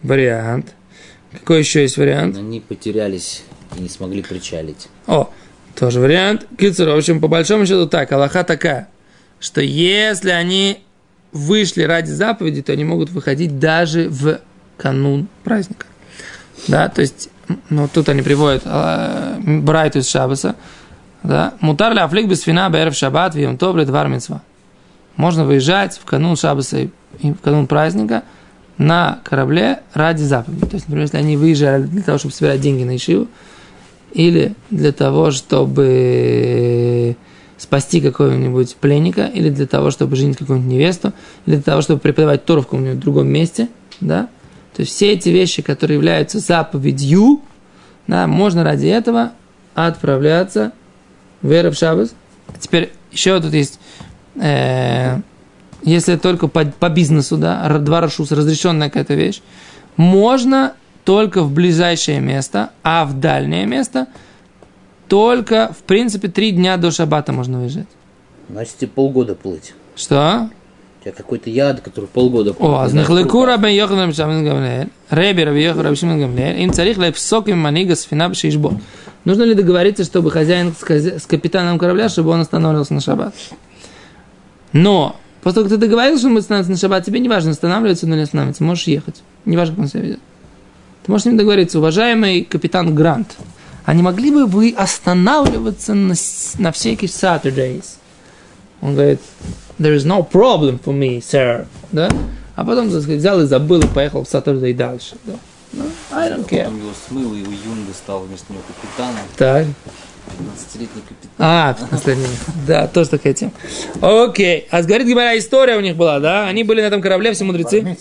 Вариант. 0.03 0.73
Какой 1.31 1.59
еще 1.59 1.81
есть 1.81 1.97
вариант? 1.97 2.37
Они 2.37 2.59
потерялись 2.59 3.43
и 3.77 3.81
не 3.81 3.89
смогли 3.89 4.21
причалить. 4.21 4.87
О, 5.07 5.29
тоже 5.75 5.99
вариант. 5.99 6.47
Кицер, 6.57 6.89
в 6.89 6.95
общем, 6.95 7.19
по 7.21 7.27
большому 7.27 7.65
счету 7.65 7.87
так, 7.87 8.11
Аллаха 8.11 8.43
такая, 8.43 8.89
что 9.39 9.61
если 9.61 10.29
они 10.29 10.79
вышли 11.31 11.83
ради 11.83 12.11
заповеди, 12.11 12.61
то 12.61 12.73
они 12.73 12.83
могут 12.83 13.09
выходить 13.09 13.59
даже 13.59 14.09
в 14.09 14.41
канун 14.77 15.27
праздника. 15.43 15.85
Да, 16.67 16.89
то 16.89 17.01
есть, 17.01 17.29
ну, 17.69 17.87
тут 17.87 18.09
они 18.09 18.21
приводят 18.21 18.63
э, 18.65 19.37
Брайту 19.39 19.99
из 19.99 20.09
Шабаса, 20.09 20.55
да, 21.23 21.53
мутар 21.61 21.93
ля 21.93 22.05
афлик 22.05 22.27
без 22.27 22.41
фина 22.41 22.69
бэр 22.69 22.91
в 22.91 22.95
шаббат, 22.95 23.35
вьем 23.35 23.57
тобле 23.57 23.85
двар 23.85 24.07
митцва. 24.07 24.41
Можно 25.15 25.45
выезжать 25.45 25.97
в 25.97 26.05
канун 26.05 26.35
Шабаса 26.35 26.79
и 26.79 26.89
в 27.21 27.39
канун 27.41 27.67
праздника 27.67 28.23
на 28.77 29.19
корабле 29.23 29.81
ради 29.93 30.23
заповеди. 30.23 30.65
То 30.65 30.75
есть, 30.75 30.87
например, 30.87 31.03
если 31.03 31.17
они 31.17 31.37
выезжали 31.37 31.83
для 31.83 32.01
того, 32.01 32.17
чтобы 32.17 32.33
собирать 32.33 32.61
деньги 32.61 32.83
на 32.83 32.95
Ишиву, 32.95 33.27
или 34.13 34.55
для 34.69 34.91
того, 34.91 35.31
чтобы 35.31 37.15
спасти 37.57 38.01
какого-нибудь 38.01 38.75
пленника, 38.77 39.25
или 39.25 39.49
для 39.49 39.67
того, 39.67 39.91
чтобы 39.91 40.15
женить 40.15 40.37
какую-нибудь 40.37 40.71
невесту, 40.71 41.13
или 41.45 41.55
для 41.55 41.63
того, 41.63 41.81
чтобы 41.81 41.99
преподавать 41.99 42.43
Тору 42.45 42.61
в 42.61 42.65
каком-нибудь 42.65 42.99
другом 42.99 43.27
месте, 43.27 43.69
да, 43.99 44.29
то 44.81 44.83
есть 44.83 44.95
все 44.95 45.11
эти 45.11 45.29
вещи, 45.29 45.61
которые 45.61 45.97
являются 45.97 46.39
заповедью, 46.39 47.41
да, 48.07 48.25
можно 48.25 48.63
ради 48.63 48.87
этого 48.87 49.33
отправляться 49.75 50.71
в 51.43 51.51
Эреб 51.51 51.75
Шаббас. 51.75 52.15
Теперь 52.59 52.91
еще 53.11 53.39
тут 53.39 53.53
есть, 53.53 53.79
э, 54.41 55.19
если 55.83 56.15
только 56.15 56.47
по, 56.47 56.65
по 56.65 56.89
бизнесу, 56.89 57.37
да, 57.37 57.77
два 57.77 58.01
рашус, 58.01 58.31
разрешенная 58.31 58.89
какая-то 58.89 59.13
вещь, 59.13 59.43
можно 59.97 60.73
только 61.05 61.43
в 61.43 61.53
ближайшее 61.53 62.19
место, 62.19 62.71
а 62.81 63.05
в 63.05 63.19
дальнее 63.19 63.67
место 63.67 64.07
только, 65.07 65.75
в 65.77 65.83
принципе, 65.83 66.27
три 66.27 66.49
дня 66.49 66.77
до 66.77 66.89
шаббата 66.89 67.33
можно 67.33 67.59
выезжать. 67.59 67.85
Значит, 68.49 68.77
тебе 68.77 68.87
полгода 68.87 69.35
плыть. 69.35 69.75
Что? 69.95 70.49
Тебя 71.03 71.13
какой-то 71.13 71.49
яд, 71.49 71.81
который 71.81 72.05
полгода... 72.05 72.53
О, 72.59 72.87
знахлеку 72.87 73.43
рабен 73.43 73.69
Йохана 73.69 74.05
Бешамин 74.07 74.45
Гамлеэль, 74.45 74.89
Реби 75.09 75.41
Раби 75.41 75.63
Йохана 75.63 75.89
Бешамин 75.89 76.19
Гамлеэль, 76.19 76.61
им 76.61 76.73
царих 76.73 76.97
лепсок 76.97 77.47
им 77.47 77.57
манига 77.57 77.95
сфина 77.95 78.29
бешишбо. 78.29 78.79
Нужно 79.25 79.43
ли 79.43 79.55
договориться, 79.55 80.03
чтобы 80.03 80.29
хозяин 80.29 80.75
с 80.79 81.25
капитаном 81.25 81.79
корабля, 81.79 82.07
чтобы 82.07 82.29
он 82.29 82.41
останавливался 82.41 82.93
на 82.93 83.01
шаббат? 83.01 83.33
Но 84.73 85.15
после 85.41 85.55
того, 85.55 85.69
как 85.69 85.73
ты 85.73 85.77
договорился, 85.77 86.19
что 86.19 86.27
он 86.27 86.33
будет 86.33 86.43
останавливаться 86.43 86.71
на 86.71 86.77
шаббат, 86.77 87.05
тебе 87.05 87.19
не 87.19 87.29
важно, 87.29 87.51
останавливается 87.51 88.05
он 88.05 88.13
или 88.13 88.21
останавливается, 88.21 88.63
можешь 88.63 88.83
ехать. 88.83 89.23
Не 89.45 89.57
важно, 89.57 89.75
как 89.75 89.83
он 89.83 89.89
себя 89.89 90.01
ведет. 90.01 90.19
Ты 91.03 91.11
можешь 91.11 91.23
с 91.23 91.25
ним 91.25 91.37
договориться. 91.37 91.79
Уважаемый 91.79 92.43
капитан 92.43 92.93
Грант, 92.93 93.37
а 93.85 93.95
не 93.95 94.03
могли 94.03 94.29
бы 94.29 94.45
вы 94.45 94.75
останавливаться 94.77 95.95
на, 95.95 96.13
на 96.59 96.71
всякий 96.71 97.07
Saturdays? 97.07 97.85
Он 98.81 98.93
говорит, 98.93 99.19
there 99.81 99.93
is 99.93 100.05
no 100.05 100.23
problem 100.23 100.79
for 100.79 100.93
me, 100.93 101.19
sir. 101.21 101.65
Да? 101.91 102.09
А 102.55 102.63
потом, 102.63 102.91
так 102.91 103.01
сказать, 103.01 103.19
взял 103.19 103.41
и 103.41 103.45
забыл 103.45 103.81
и 103.81 103.87
поехал 103.87 104.23
в 104.23 104.27
Saturday 104.27 104.73
дальше. 104.73 105.15
Да? 105.25 105.33
Ну, 105.73 105.83
I 106.11 106.29
don't 106.29 106.47
care. 106.47 106.65
Потом 106.65 106.79
его 106.79 106.91
смыло, 107.07 107.33
и 107.33 107.41
у 107.41 107.51
Юнга 107.51 107.93
стал 107.93 108.19
вместо 108.21 108.51
него 108.53 108.61
капитаном. 108.67 109.21
Так. 109.37 109.65
15-летний 110.37 111.01
капитан. 111.01 111.31
А, 111.39 111.73
15 111.73 112.17
Да, 112.67 112.87
тоже 112.87 113.09
такая 113.09 113.33
тема. 113.33 113.51
Окей. 114.01 114.67
А 114.69 114.81
говорит 114.83 115.07
Гимара, 115.07 115.37
история 115.37 115.77
у 115.77 115.81
них 115.81 115.95
была, 115.95 116.19
да? 116.19 116.47
Они 116.47 116.63
были 116.63 116.81
на 116.81 116.85
этом 116.85 117.01
корабле, 117.01 117.33
все 117.33 117.43
мудрецы. 117.45 117.97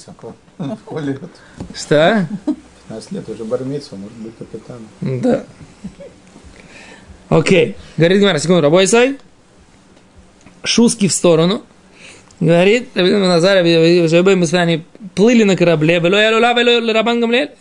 Что? 1.74 2.26
15 2.88 3.12
лет 3.12 3.28
уже 3.28 3.44
бармитсва, 3.44 3.96
может 3.96 4.18
быть 4.18 4.36
капитаном. 4.36 4.88
Да. 5.00 5.44
Окей. 7.28 7.76
Говорит 7.96 8.20
Гимара, 8.20 8.38
секунду, 8.38 8.62
рабой 8.62 8.86
сай. 8.86 9.18
Шуски 10.64 11.08
в 11.08 11.12
сторону. 11.12 11.62
Говорит, 12.40 12.88
Назар, 12.94 13.58
они 13.58 14.82
плыли 15.14 15.42
на 15.44 15.56
корабле. 15.56 16.00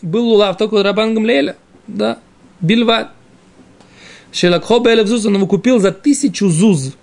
Был 0.01 0.25
лулав 0.25 0.57
только 0.57 0.81
Рабан 0.81 1.13
Гамлиэля. 1.13 1.57
Да. 1.87 2.17
Бильват. 2.61 3.11
Шелакхо 4.31 4.79
Белев 4.79 5.07
Зуз, 5.07 5.25
он 5.25 5.35
его 5.35 5.47
купил 5.47 5.79
за 5.79 5.91
тысячу 5.91 6.47
зуз. 6.49 6.93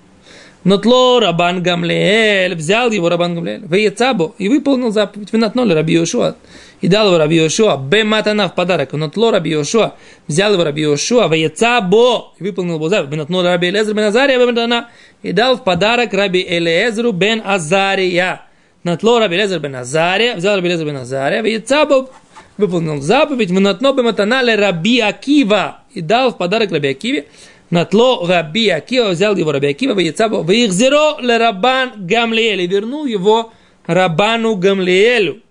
Но 0.66 0.79
тло 0.79 1.20
Рабан 1.20 1.62
Гамлиэль, 1.62 2.57
взял 2.57 2.90
его 2.90 3.09
Рабан 3.09 3.37
Гамлиэль, 3.37 3.62
веецабо, 3.68 4.35
и 4.37 4.48
выполнил 4.48 4.90
заповедь, 4.90 5.33
винатноли 5.33 5.72
Раби 5.72 5.94
Йошуа, 5.94 6.35
и 6.81 6.88
дал 6.88 7.07
его 7.07 7.18
Раби 7.18 7.37
Йошуа, 7.37 7.76
бематана 7.76 8.48
в 8.48 8.55
подарок, 8.57 8.92
но 8.92 9.09
тло 9.09 9.31
Раби 9.31 9.50
Йошуа, 9.50 9.92
взял 10.26 10.52
его 10.52 10.64
Раби 10.64 10.83
Йошуа, 10.83 11.29
веецабо, 11.29 12.33
и 12.40 12.42
выполнил 12.42 12.74
его 12.74 12.88
заповедь, 12.88 13.12
винатноли 13.12 13.46
Раби 13.46 13.68
Элезер 13.68 13.94
бен 13.94 14.07
Азария, 14.07 14.40
бематана, 14.40 14.88
и 15.22 15.31
дал 15.31 15.57
в 15.57 15.62
подарок 15.62 16.12
Раби 16.12 16.44
Элезеру 16.44 17.12
бен 17.12 17.42
Азария. 17.46 18.40
Натло 18.83 19.20
Раби 19.20 19.37
Элезер 19.37 19.61
бен 19.61 19.76
Азария, 19.76 20.35
взял 20.35 20.57
Раби 20.57 20.66
Элезер 20.66 20.87
бен 20.87 20.96
Азария, 20.96 21.42
веецабо, 21.42 22.11
выполнил 22.59 23.00
заповедь, 23.00 23.52
винатно 23.52 23.92
бематана 23.92 24.42
ле 24.42 24.57
Раби 24.57 24.98
Акива, 24.98 25.83
и 25.94 26.00
дал 26.00 26.33
в 26.33 26.38
подарок 26.38 26.72
Раби 26.72 26.88
Акиве, 26.88 27.26
Натло 27.70 28.26
Раби 28.26 28.68
Акива, 28.68 29.11
взял 29.11 29.35
его 29.35 29.50
Раби 29.52 29.68
Акива, 29.68 29.94
Ваецабо, 29.94 30.37
Ваихзеро 30.37 31.20
ле 31.20 31.37
Рабан 31.37 31.92
Гамлиэль, 31.96 32.62
и 32.62 32.66
вернул 32.66 33.07
его 33.07 33.52
Рабану 33.87 34.55
Гамлиэлю. 34.57 35.42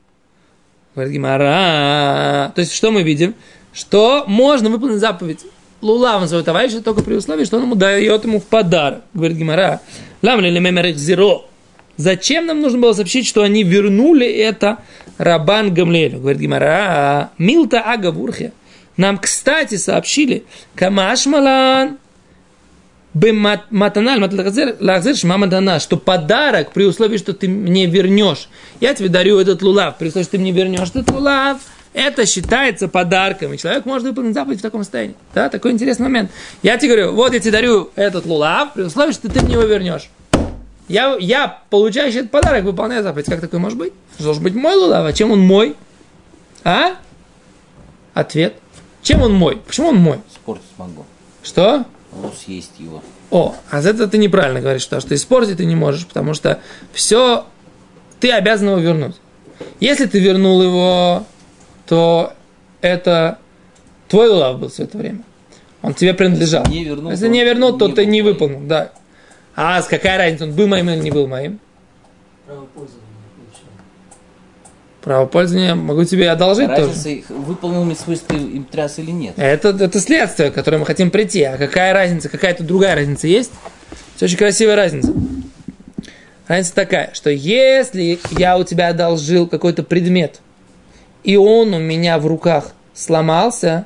Говорит 0.94 1.14
Гимара. 1.14 2.54
То 2.56 2.62
есть, 2.62 2.74
что 2.74 2.92
мы 2.92 3.04
видим? 3.04 3.36
Что 3.74 4.24
можно 4.28 4.70
выполнить 4.70 5.00
заповедь 5.00 5.42
Лулава 5.82 6.26
своего 6.26 6.44
товарища 6.44 6.82
только 6.82 7.04
при 7.04 7.16
условии, 7.16 7.44
что 7.44 7.58
он 7.58 7.64
ему 7.64 7.76
дает 7.76 8.24
ему 8.24 8.40
в 8.40 8.46
подарок. 8.46 9.02
Говорит 9.14 9.38
Гимара. 9.38 9.82
Лам 10.22 10.40
ли 10.40 10.58
мемер 10.58 10.96
зеро. 10.96 11.46
Зачем 11.98 12.46
нам 12.46 12.62
нужно 12.62 12.80
было 12.80 12.94
сообщить, 12.94 13.28
что 13.28 13.44
они 13.44 13.64
вернули 13.64 14.26
это 14.26 14.80
Рабан 15.18 15.74
Гамлиэлю? 15.74 16.20
Говорит 16.20 16.42
Гимара. 16.42 17.32
Милта 17.38 17.82
Ага 17.82 18.12
Вурхе. 18.12 18.54
Нам, 18.98 19.18
кстати, 19.18 19.76
сообщили, 19.76 20.46
Камашмалан, 20.76 21.98
бы 23.16 23.32
мат- 23.32 23.72
матаналь 23.72 24.20
лахзер 24.20 25.16
шма 25.16 25.38
матана, 25.38 25.80
что 25.80 25.96
подарок 25.98 26.74
при 26.74 26.84
условии, 26.84 27.18
что 27.18 27.34
ты 27.34 27.48
мне 27.48 27.86
вернешь. 27.88 28.50
Я 28.82 28.94
тебе 28.94 29.08
дарю 29.10 29.40
этот 29.40 29.62
лулав, 29.62 29.98
при 29.98 30.10
условии, 30.10 30.26
что 30.26 30.34
ты 30.34 30.40
мне 30.40 30.52
вернешь 30.52 30.90
этот 30.90 31.10
лулав, 31.12 31.60
это 31.94 32.26
считается 32.26 32.90
подарком, 32.90 33.54
и 33.54 33.58
человек 33.58 33.86
может 33.86 34.06
выполнить 34.06 34.34
заповедь 34.34 34.60
в 34.60 34.62
таком 34.62 34.82
состоянии. 34.82 35.16
Да, 35.34 35.48
такой 35.48 35.72
интересный 35.72 36.04
момент. 36.04 36.30
Я 36.62 36.78
тебе 36.78 36.90
говорю, 36.90 37.14
вот 37.14 37.34
я 37.34 37.40
тебе 37.40 37.52
дарю 37.52 37.90
этот 37.96 38.26
лулав, 38.26 38.74
при 38.74 38.84
условии, 38.84 39.14
что 39.14 39.30
ты 39.30 39.40
мне 39.40 39.54
его 39.54 39.64
вернешь. 39.64 40.10
Я, 40.90 41.16
я 41.18 41.62
получающий 41.70 42.20
этот 42.20 42.32
подарок, 42.32 42.66
выполняю 42.66 43.02
заповедь. 43.02 43.28
Как 43.28 43.40
такое 43.40 43.62
может 43.62 43.78
быть? 43.78 43.94
Должен 44.20 44.44
быть 44.44 44.54
мой 44.54 44.76
лулав, 44.76 45.06
а 45.08 45.14
чем 45.14 45.32
он 45.32 45.40
мой? 45.40 45.76
А? 46.66 46.98
Ответ. 48.14 48.56
Чем 49.02 49.22
он 49.22 49.34
мой? 49.34 49.58
Почему 49.66 49.88
он 49.88 49.96
мой? 49.96 50.20
Испортить 50.32 50.66
могу. 50.78 51.06
Что? 51.44 51.86
Могу 52.16 52.34
съесть 52.34 52.72
его. 52.80 53.04
О, 53.30 53.56
а 53.70 53.82
за 53.82 53.90
это 53.90 54.08
ты 54.08 54.18
неправильно 54.18 54.62
говоришь, 54.62 54.82
что, 54.82 55.00
что 55.02 55.14
испортить 55.16 55.58
ты 55.58 55.66
не 55.66 55.76
можешь, 55.76 56.06
потому 56.06 56.34
что 56.34 56.60
все, 56.94 57.46
ты 58.20 58.32
обязан 58.32 58.70
его 58.70 58.80
вернуть. 58.80 59.16
Если 59.80 60.06
ты 60.06 60.20
вернул 60.20 60.62
его, 60.62 61.26
то 61.88 62.34
это 62.82 63.40
твой 64.08 64.30
лав 64.30 64.60
был 64.60 64.70
все 64.70 64.84
это 64.84 64.98
время. 64.98 65.24
Он 65.82 65.94
тебе 65.94 66.14
принадлежал. 66.14 66.64
Если 66.66 66.78
не 66.78 66.84
вернул, 66.86 67.12
Если 67.12 67.26
то 67.26 67.32
не 67.32 67.44
вернул, 67.44 67.78
то 67.78 67.88
не 67.88 67.94
ты 67.94 68.06
не 68.06 68.22
выполнил, 68.22 68.62
да. 68.62 68.92
А 69.56 69.82
с 69.82 69.88
какая 69.88 70.18
разница, 70.18 70.46
он 70.46 70.54
был 70.54 70.68
моим 70.68 70.90
или 70.90 71.00
не 71.00 71.12
был 71.12 71.28
моим? 71.28 71.60
Право 72.46 72.66
пользования. 72.66 73.05
Право 75.06 75.28
пользования 75.28 75.76
могу 75.76 76.04
тебе 76.04 76.32
одолжить 76.32 76.68
тоже. 76.68 76.88
Разница, 76.88 77.10
их 77.10 77.30
выполнил 77.30 77.84
митцву, 77.84 78.14
им 78.32 78.66
тряс 78.66 78.98
или 78.98 79.12
нет. 79.12 79.36
Это, 79.38 79.70
это 79.70 80.00
следствие, 80.00 80.50
к 80.50 80.56
которому 80.56 80.80
мы 80.80 80.88
хотим 80.88 81.12
прийти. 81.12 81.44
А 81.44 81.58
какая 81.58 81.94
разница, 81.94 82.28
какая-то 82.28 82.64
другая 82.64 82.96
разница 82.96 83.28
есть? 83.28 83.52
Это 84.16 84.26
очень 84.26 84.38
красивая 84.38 84.76
разница. 84.76 85.14
Разница 86.48 86.74
такая, 86.74 87.12
что 87.14 87.30
если 87.30 88.18
я 88.32 88.58
у 88.58 88.64
тебя 88.64 88.88
одолжил 88.88 89.48
какой-то 89.48 89.84
предмет, 89.84 90.42
и 91.24 91.38
он 91.38 91.76
у 91.76 91.80
меня 91.80 92.18
в 92.18 92.26
руках 92.26 92.74
сломался, 92.96 93.86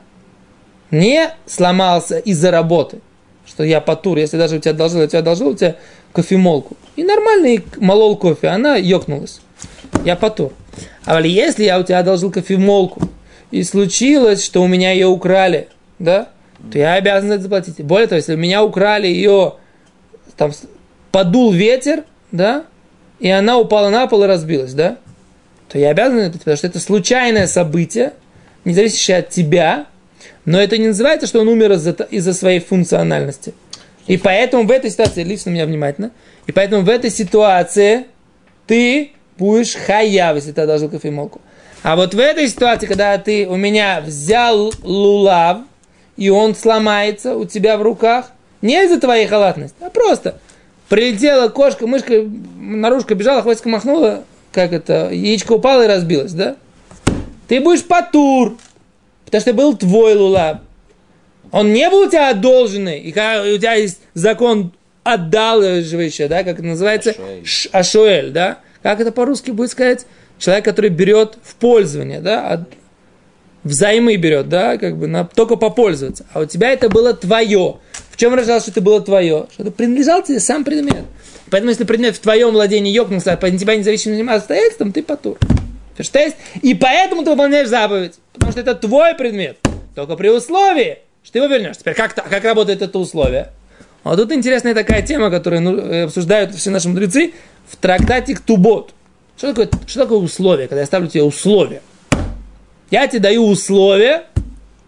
не 0.89 1.31
сломался 1.45 2.17
из-за 2.19 2.49
работы, 2.49 3.01
что 3.45 3.65
я 3.65 3.81
потур, 3.81 4.17
если 4.17 4.37
даже 4.37 4.55
у 4.55 4.59
тебя 4.59 4.71
одолжил, 4.71 4.99
я 4.99 5.05
у 5.05 5.09
тебя 5.09 5.19
одолжил, 5.19 5.49
у 5.49 5.53
тебя 5.53 5.75
кофемолку, 6.13 6.77
и 6.95 7.03
нормальный 7.03 7.65
молол 7.75 8.15
кофе, 8.15 8.47
она 8.47 8.77
ёкнулась. 8.77 9.41
Я 10.05 10.15
потур. 10.15 10.53
А 11.05 11.19
если 11.21 11.63
я 11.63 11.79
у 11.79 11.83
тебя 11.83 11.99
одолжил 11.99 12.31
кофемолку, 12.31 13.09
и 13.51 13.63
случилось, 13.63 14.43
что 14.43 14.61
у 14.61 14.67
меня 14.67 14.91
ее 14.91 15.07
украли, 15.07 15.67
да, 15.97 16.29
то 16.71 16.77
я 16.77 16.93
обязан 16.93 17.29
за 17.29 17.35
это 17.35 17.43
заплатить. 17.43 17.81
Более 17.81 18.07
того, 18.07 18.17
если 18.17 18.35
у 18.35 18.37
меня 18.37 18.63
украли 18.63 19.07
ее, 19.07 19.55
там, 20.37 20.51
подул 21.11 21.51
ветер, 21.51 22.03
да, 22.31 22.65
и 23.19 23.29
она 23.29 23.57
упала 23.57 23.89
на 23.89 24.07
пол 24.07 24.23
и 24.23 24.27
разбилась, 24.27 24.73
да, 24.73 24.97
то 25.67 25.79
я 25.79 25.89
обязан 25.89 26.19
это, 26.19 26.37
потому 26.37 26.57
что 26.57 26.67
это 26.67 26.79
случайное 26.79 27.47
событие, 27.47 28.13
не 28.65 28.73
зависящее 28.73 29.17
от 29.17 29.29
тебя, 29.29 29.87
но 30.45 30.59
это 30.59 30.77
не 30.77 30.87
называется, 30.87 31.27
что 31.27 31.41
он 31.41 31.47
умер 31.47 31.73
из-за, 31.73 31.91
из-за 31.91 32.33
своей 32.33 32.59
функциональности. 32.59 33.53
И 34.07 34.17
поэтому 34.17 34.63
в 34.63 34.71
этой 34.71 34.89
ситуации, 34.89 35.23
лично 35.23 35.49
меня 35.49 35.65
внимательно, 35.65 36.11
и 36.47 36.51
поэтому 36.51 36.83
в 36.83 36.89
этой 36.89 37.09
ситуации 37.09 38.05
ты 38.67 39.11
будешь 39.39 39.75
хаяв, 39.75 40.35
если 40.35 40.51
ты 40.51 40.61
одолжил 40.61 40.89
кофемолку. 40.89 41.41
А 41.81 41.95
вот 41.95 42.13
в 42.13 42.19
этой 42.19 42.47
ситуации, 42.47 42.85
когда 42.87 43.17
ты 43.17 43.47
у 43.47 43.55
меня 43.55 44.01
взял 44.05 44.73
лулав, 44.83 45.59
и 46.17 46.29
он 46.29 46.53
сломается 46.53 47.35
у 47.35 47.45
тебя 47.45 47.77
в 47.77 47.81
руках, 47.81 48.31
не 48.61 48.83
из-за 48.83 48.99
твоей 48.99 49.25
халатности, 49.25 49.77
а 49.79 49.89
просто 49.89 50.39
прилетела 50.89 51.47
кошка, 51.47 51.87
мышка, 51.87 52.21
наружка 52.59 53.15
бежала, 53.15 53.41
хвостиком 53.41 53.71
махнула, 53.71 54.23
как 54.51 54.73
это, 54.73 55.09
яичко 55.11 55.53
упало 55.53 55.83
и 55.83 55.87
разбилось, 55.87 56.33
да? 56.33 56.57
Ты 57.47 57.61
будешь 57.61 57.85
потур, 57.85 58.57
потому 59.25 59.41
что 59.41 59.53
был 59.53 59.77
твой 59.77 60.15
лулав. 60.15 60.57
Он 61.51 61.71
не 61.71 61.89
был 61.89 62.01
у 62.01 62.09
тебя 62.09 62.29
одолженный, 62.29 62.99
и 62.99 63.09
у 63.09 63.57
тебя 63.57 63.73
есть 63.73 63.99
закон 64.13 64.73
отдалживающий, 65.03 66.27
да, 66.27 66.43
как 66.43 66.55
это 66.55 66.63
называется, 66.63 67.11
Ашуэль. 67.11 67.45
Ш- 67.45 67.69
ашуэль, 67.71 68.31
да? 68.31 68.59
Как 68.83 68.99
это 68.99 69.11
по-русски 69.11 69.51
будет 69.51 69.71
сказать? 69.71 70.05
Человек, 70.37 70.65
который 70.65 70.89
берет 70.89 71.37
в 71.43 71.55
пользование, 71.55 72.21
да, 72.21 72.47
от- 72.47 72.69
взаймы 73.63 74.15
берет, 74.15 74.47
да, 74.47 74.77
как 74.77 74.97
бы 74.97 75.07
на, 75.07 75.25
только 75.25 75.57
попользоваться. 75.57 76.25
А 76.33 76.41
у 76.41 76.45
тебя 76.45 76.71
это 76.71 76.89
было 76.89 77.13
твое. 77.13 77.77
В 78.11 78.17
чем 78.17 78.31
выражалось, 78.31 78.63
что 78.63 78.71
это 78.71 78.81
было 78.81 79.01
твое? 79.01 79.47
Что 79.51 79.63
это 79.63 79.71
принадлежал 79.71 80.23
тебе 80.23 80.39
сам 80.39 80.63
предмет. 80.63 81.03
Поэтому, 81.51 81.71
если 81.71 81.83
предмет 81.83 82.15
в 82.15 82.19
твоем 82.19 82.51
владении 82.51 82.91
ёкнулся, 82.91 83.33
а 83.33 83.51
тебя 83.51 83.75
независимым 83.75 84.29
обстоятельствам, 84.29 84.91
ты 84.93 85.03
потур. 85.03 85.37
Ферштейс? 85.97 86.33
И 86.61 86.73
поэтому 86.73 87.23
ты 87.23 87.31
выполняешь 87.31 87.67
заповедь. 87.67 88.13
Потому 88.33 88.51
что 88.51 88.61
это 88.61 88.75
твой 88.75 89.15
предмет. 89.15 89.57
Только 89.95 90.15
при 90.15 90.29
условии, 90.29 90.99
что 91.23 91.33
ты 91.33 91.39
его 91.39 91.47
вернешь. 91.47 91.77
Теперь, 91.77 91.95
как, 91.95 92.13
как 92.15 92.43
работает 92.43 92.81
это 92.81 92.97
условие? 92.99 93.49
А 94.03 94.15
тут 94.15 94.31
интересная 94.31 94.73
такая 94.73 95.01
тема, 95.01 95.29
которую 95.29 95.61
ну, 95.61 95.77
э, 95.77 96.03
обсуждают 96.03 96.55
все 96.55 96.69
наши 96.69 96.87
мудрецы 96.87 97.33
в 97.67 97.75
трактате 97.75 98.35
Ктубот. 98.35 98.93
Что 99.37 99.53
такое, 99.53 99.69
что 99.87 100.01
такое 100.01 100.19
условие, 100.19 100.67
когда 100.67 100.81
я 100.81 100.85
ставлю 100.85 101.07
тебе 101.07 101.23
условие? 101.23 101.81
Я 102.91 103.07
тебе 103.07 103.19
даю 103.19 103.45
условие, 103.45 104.25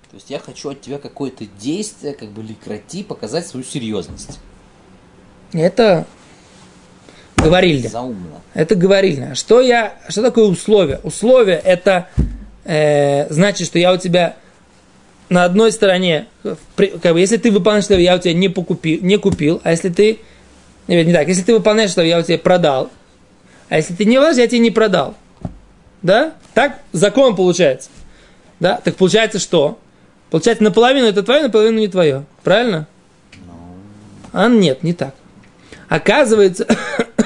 То 0.10 0.16
есть 0.16 0.30
я 0.30 0.40
хочу 0.40 0.70
от 0.70 0.82
тебя 0.82 0.98
какое-то 0.98 1.46
действие, 1.60 2.14
как 2.14 2.30
бы 2.30 2.42
ликрати, 2.42 3.04
показать 3.04 3.46
свою 3.48 3.64
серьезность. 3.66 4.40
это 5.54 6.06
говорильня. 7.38 7.90
Заумно. 7.90 8.42
Это 8.54 8.76
говорильня. 8.76 9.36
Что 9.36 9.62
я, 9.62 9.96
что 10.10 10.22
такое 10.22 10.46
условие? 10.46 11.00
Условие 11.04 11.58
это 11.58 12.10
э, 12.64 13.32
значит, 13.32 13.68
что 13.68 13.80
я 13.80 13.94
у 13.94 13.98
тебя 13.98 14.36
на 15.32 15.46
одной 15.46 15.72
стороне, 15.72 16.28
как 16.44 17.14
бы, 17.14 17.20
если 17.20 17.38
ты 17.38 17.52
выполняешь 17.52 17.86
что 17.86 17.98
я 17.98 18.18
у 18.18 18.20
тебя 18.20 18.34
не, 18.34 18.50
покупил, 18.50 19.00
не 19.02 19.18
купил, 19.18 19.62
а 19.64 19.72
если 19.72 19.88
ты, 19.88 20.20
нет, 20.90 21.08
не 21.08 21.14
так, 21.14 21.26
если 21.30 21.42
ты 21.42 21.54
выполняешь 21.54 21.92
что 21.92 22.02
я 22.02 22.20
у 22.20 22.22
тебя 22.22 22.38
продал, 22.38 22.92
а 23.70 23.78
если 23.78 23.94
ты 23.94 24.04
не 24.04 24.18
выполняешь, 24.18 24.40
я 24.40 24.48
тебе 24.48 24.60
не 24.60 24.72
продал. 24.72 25.16
Да? 26.02 26.34
Так 26.54 26.82
закон 26.92 27.38
получается. 27.38 27.90
Да? 28.60 28.82
Так 28.84 28.98
получается 28.98 29.40
что? 29.40 29.80
Получается, 30.32 30.66
наполовину 30.66 31.08
это 31.08 31.24
твое, 31.24 31.44
наполовину 31.44 31.80
не 31.80 31.88
твое. 31.88 32.26
Правильно? 32.44 32.88
А 34.34 34.50
нет, 34.50 34.84
не 34.84 34.92
так. 34.92 35.16
Оказывается, 35.88 36.68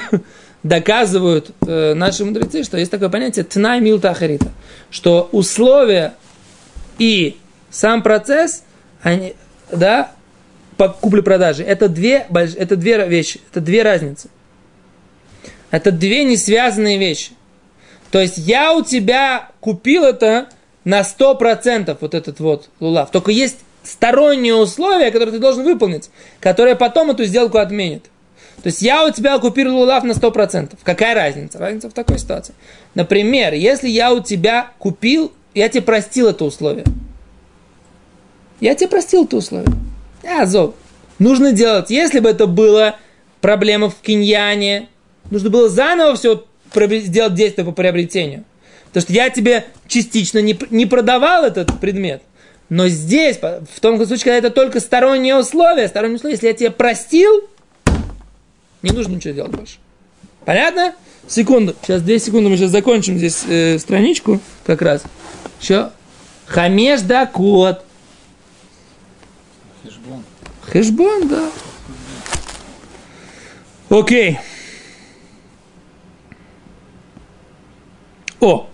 доказывают 0.62 1.50
э, 1.66 1.94
наши 1.94 2.24
мудрецы, 2.24 2.62
что 2.62 2.78
есть 2.78 2.92
такое 2.92 3.08
понятие 3.08 3.44
тнай 3.44 3.80
милта 3.80 4.10
ахарита, 4.10 4.52
что 4.90 5.28
условия 5.32 6.14
и 6.98 7.36
сам 7.70 8.02
процесс, 8.02 8.62
они, 9.02 9.34
да, 9.70 10.10
по 10.76 10.88
купле-продаже, 10.88 11.62
это 11.62 11.88
две, 11.88 12.26
это 12.30 12.76
две 12.76 13.06
вещи, 13.06 13.40
это 13.50 13.60
две 13.60 13.82
разницы. 13.82 14.28
Это 15.70 15.90
две 15.90 16.24
не 16.24 16.36
связанные 16.36 16.98
вещи. 16.98 17.32
То 18.10 18.20
есть 18.20 18.38
я 18.38 18.72
у 18.72 18.82
тебя 18.82 19.48
купил 19.60 20.04
это 20.04 20.48
на 20.84 21.00
100% 21.00 21.96
вот 22.00 22.14
этот 22.14 22.40
вот 22.40 22.68
лулав. 22.78 23.10
Только 23.10 23.32
есть 23.32 23.58
сторонние 23.82 24.54
условия, 24.54 25.10
которые 25.10 25.32
ты 25.32 25.38
должен 25.38 25.64
выполнить, 25.64 26.10
которые 26.40 26.76
потом 26.76 27.10
эту 27.10 27.24
сделку 27.24 27.58
отменят. 27.58 28.04
То 28.62 28.68
есть 28.68 28.82
я 28.82 29.04
у 29.04 29.10
тебя 29.10 29.38
купил 29.38 29.74
лулав 29.74 30.04
на 30.04 30.12
100%. 30.12 30.78
Какая 30.82 31.14
разница? 31.14 31.58
Разница 31.58 31.90
в 31.90 31.92
такой 31.92 32.18
ситуации. 32.18 32.54
Например, 32.94 33.52
если 33.52 33.88
я 33.88 34.12
у 34.12 34.20
тебя 34.20 34.70
купил, 34.78 35.32
я 35.54 35.68
тебе 35.68 35.82
простил 35.82 36.28
это 36.28 36.44
условие. 36.44 36.84
Я 38.60 38.74
тебе 38.74 38.88
простил 38.88 39.24
это 39.24 39.36
условие. 39.36 39.68
А, 40.24 40.46
зов. 40.46 40.74
Нужно 41.18 41.52
делать, 41.52 41.90
если 41.90 42.20
бы 42.20 42.28
это 42.28 42.46
было 42.46 42.96
проблема 43.40 43.90
в 43.90 43.96
киньяне, 43.96 44.88
нужно 45.30 45.50
было 45.50 45.68
заново 45.68 46.16
все 46.16 46.44
сделать 46.74 47.34
действие 47.34 47.64
по 47.64 47.72
приобретению. 47.72 48.44
Потому 48.88 49.02
что 49.02 49.12
я 49.12 49.30
тебе 49.30 49.66
частично 49.88 50.40
не, 50.40 50.58
не 50.70 50.86
продавал 50.86 51.44
этот 51.44 51.80
предмет. 51.80 52.22
Но 52.68 52.88
здесь, 52.88 53.38
в 53.38 53.80
том 53.80 53.96
случае, 54.04 54.24
когда 54.24 54.36
это 54.38 54.50
только 54.50 54.80
сторонние 54.80 55.36
условия, 55.36 55.86
сторонние 55.86 56.16
условия, 56.16 56.34
если 56.34 56.48
я 56.48 56.54
тебе 56.54 56.70
простил, 56.70 57.48
не 58.82 58.90
нужно 58.90 59.14
ничего 59.14 59.34
делать 59.34 59.52
больше. 59.52 59.76
Понятно? 60.44 60.94
Секунду. 61.28 61.74
Сейчас, 61.82 62.02
две 62.02 62.18
секунды, 62.18 62.50
мы 62.50 62.56
сейчас 62.56 62.70
закончим 62.70 63.18
здесь 63.18 63.44
э, 63.48 63.78
страничку 63.78 64.40
как 64.64 64.82
раз. 64.82 65.02
Еще. 65.60 65.90
Хамеш 66.46 67.00
да 67.02 67.26
кот. 67.26 67.85
Хешбон. 70.72 71.28
Да. 71.28 71.50
Окей. 73.88 74.38
О, 78.40 78.68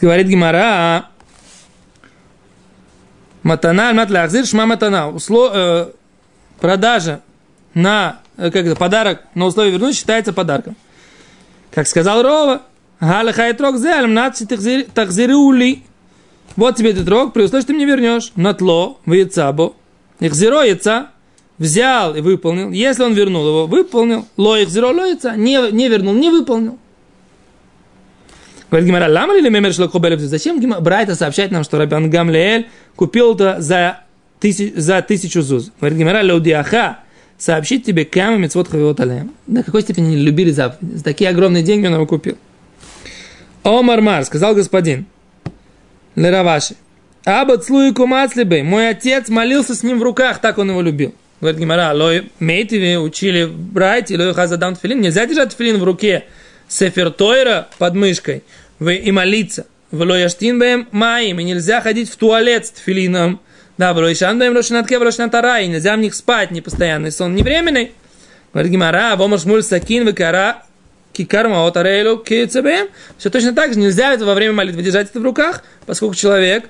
говорит 0.00 0.26
Гимара, 0.26 1.08
Матана, 3.42 3.92
матлахзир, 3.92 4.46
шма 4.46 4.64
матана. 4.66 5.10
Усло, 5.10 5.50
э, 5.52 5.86
продажа 6.60 7.20
на, 7.74 8.20
э, 8.38 8.50
как 8.50 8.64
это, 8.64 8.74
подарок 8.74 9.22
на 9.34 9.44
условие 9.44 9.72
вернуть 9.72 9.96
считается 9.96 10.32
подарком. 10.32 10.76
Как 11.70 11.86
сказал 11.86 12.22
Рова, 12.22 12.62
Галя 13.00 13.32
хайтрок 13.32 13.76
зелем, 13.76 14.14
наци 14.14 14.46
тахзирули. 14.46 15.84
Вот 16.56 16.76
тебе 16.76 16.92
этот 16.92 17.08
рог, 17.08 17.34
при 17.34 17.42
условии, 17.42 17.62
что 17.62 17.68
ты 17.68 17.74
мне 17.74 17.84
вернешь. 17.84 18.32
Натло, 18.34 18.98
в 19.04 19.12
яйцабо. 20.20 20.26
Их 20.26 20.34
зеро 20.34 20.62
яйца, 20.62 21.10
взял 21.58 22.14
и 22.14 22.20
выполнил. 22.20 22.70
Если 22.70 23.02
он 23.02 23.14
вернул 23.14 23.46
его, 23.46 23.66
выполнил. 23.66 24.26
Ло 24.36 24.56
их 24.56 24.68
зеро 24.68 24.90
ло 24.90 25.06
яйца, 25.06 25.36
не, 25.36 25.70
не 25.72 25.88
вернул, 25.88 26.14
не 26.14 26.30
выполнил. 26.30 26.78
Говорит 28.70 28.88
Гимара, 28.88 29.08
лама 29.08 29.34
ли 29.34 29.48
мемер 29.48 29.72
шло 29.72 29.88
Зачем 30.18 30.60
Брайта 30.82 31.14
сообщает 31.14 31.52
нам, 31.52 31.62
что 31.62 31.78
Рабиан 31.78 32.10
Гамлеэль 32.10 32.66
купил 32.96 33.34
это 33.34 33.60
за, 33.60 34.00
тысяч, 34.40 34.74
за 34.74 35.00
тысячу 35.02 35.42
зуз? 35.42 35.70
Говорит 35.78 35.98
Гимара, 35.98 36.24
лаудиаха, 36.24 36.98
сообщить 37.38 37.84
тебе 37.84 38.04
кама 38.04 38.36
мецвод 38.36 38.68
хавиот 38.68 38.98
алеем. 38.98 39.32
На 39.46 39.62
какой 39.62 39.82
степени 39.82 40.16
любили 40.16 40.50
заповеди? 40.50 40.96
За 40.96 41.04
такие 41.04 41.30
огромные 41.30 41.62
деньги 41.62 41.86
он 41.86 41.94
его 41.94 42.06
купил. 42.06 42.36
Омар 43.62 44.00
Мар, 44.00 44.24
сказал 44.24 44.54
господин, 44.54 45.06
Лераваши, 46.16 46.74
Абат 47.24 47.64
слуи 47.64 47.90
кумацлибей, 47.92 48.62
мой 48.62 48.90
отец 48.90 49.30
молился 49.30 49.74
с 49.74 49.82
ним 49.82 49.98
в 49.98 50.02
руках, 50.02 50.40
так 50.40 50.58
он 50.58 50.68
его 50.68 50.82
любил. 50.82 51.14
Говорит 51.40 51.58
Гимара, 51.58 51.94
лой 51.94 52.30
мейтиве 52.38 52.98
учили 52.98 53.46
брать, 53.46 54.10
или 54.10 54.32
хазадам 54.32 54.76
тфилин, 54.76 55.00
нельзя 55.00 55.24
держать 55.24 55.54
тфилин 55.54 55.78
в 55.78 55.84
руке, 55.84 56.24
сефер 56.68 57.10
тойра 57.10 57.68
под 57.78 57.94
мышкой, 57.94 58.42
и 58.78 59.10
молиться. 59.10 59.66
В 59.90 60.02
лояштин 60.02 60.86
маим, 60.90 61.40
и 61.40 61.44
нельзя 61.44 61.80
ходить 61.80 62.10
в 62.10 62.16
туалет 62.16 62.66
с 62.66 62.70
тфилином. 62.72 63.40
Да, 63.78 63.94
в 63.94 63.96
лояшан 63.96 64.38
бэм 64.38 64.54
лошанатке, 64.54 64.98
в 64.98 65.02
лошанатара, 65.02 65.60
и 65.60 65.66
нельзя 65.66 65.96
в 65.96 66.00
них 66.00 66.14
спать 66.14 66.50
не 66.50 66.60
постоянный 66.60 67.10
сон, 67.10 67.34
не 67.34 67.42
временный. 67.42 67.92
Говорит 68.52 68.70
Гимара, 68.70 69.16
вомар 69.16 69.40
шмуль 69.40 69.62
сакин 69.62 70.06
векара, 70.06 70.62
кикарма 71.12 71.66
от 71.66 71.76
арейлу 71.78 72.18
кицебем. 72.18 72.88
Все 73.16 73.30
точно 73.30 73.54
так 73.54 73.72
же, 73.72 73.78
нельзя 73.78 74.12
это 74.12 74.26
во 74.26 74.34
время 74.34 74.52
молитвы 74.52 74.82
держать 74.82 75.08
это 75.08 75.20
в 75.20 75.24
руках, 75.24 75.64
поскольку 75.86 76.14
человек 76.14 76.68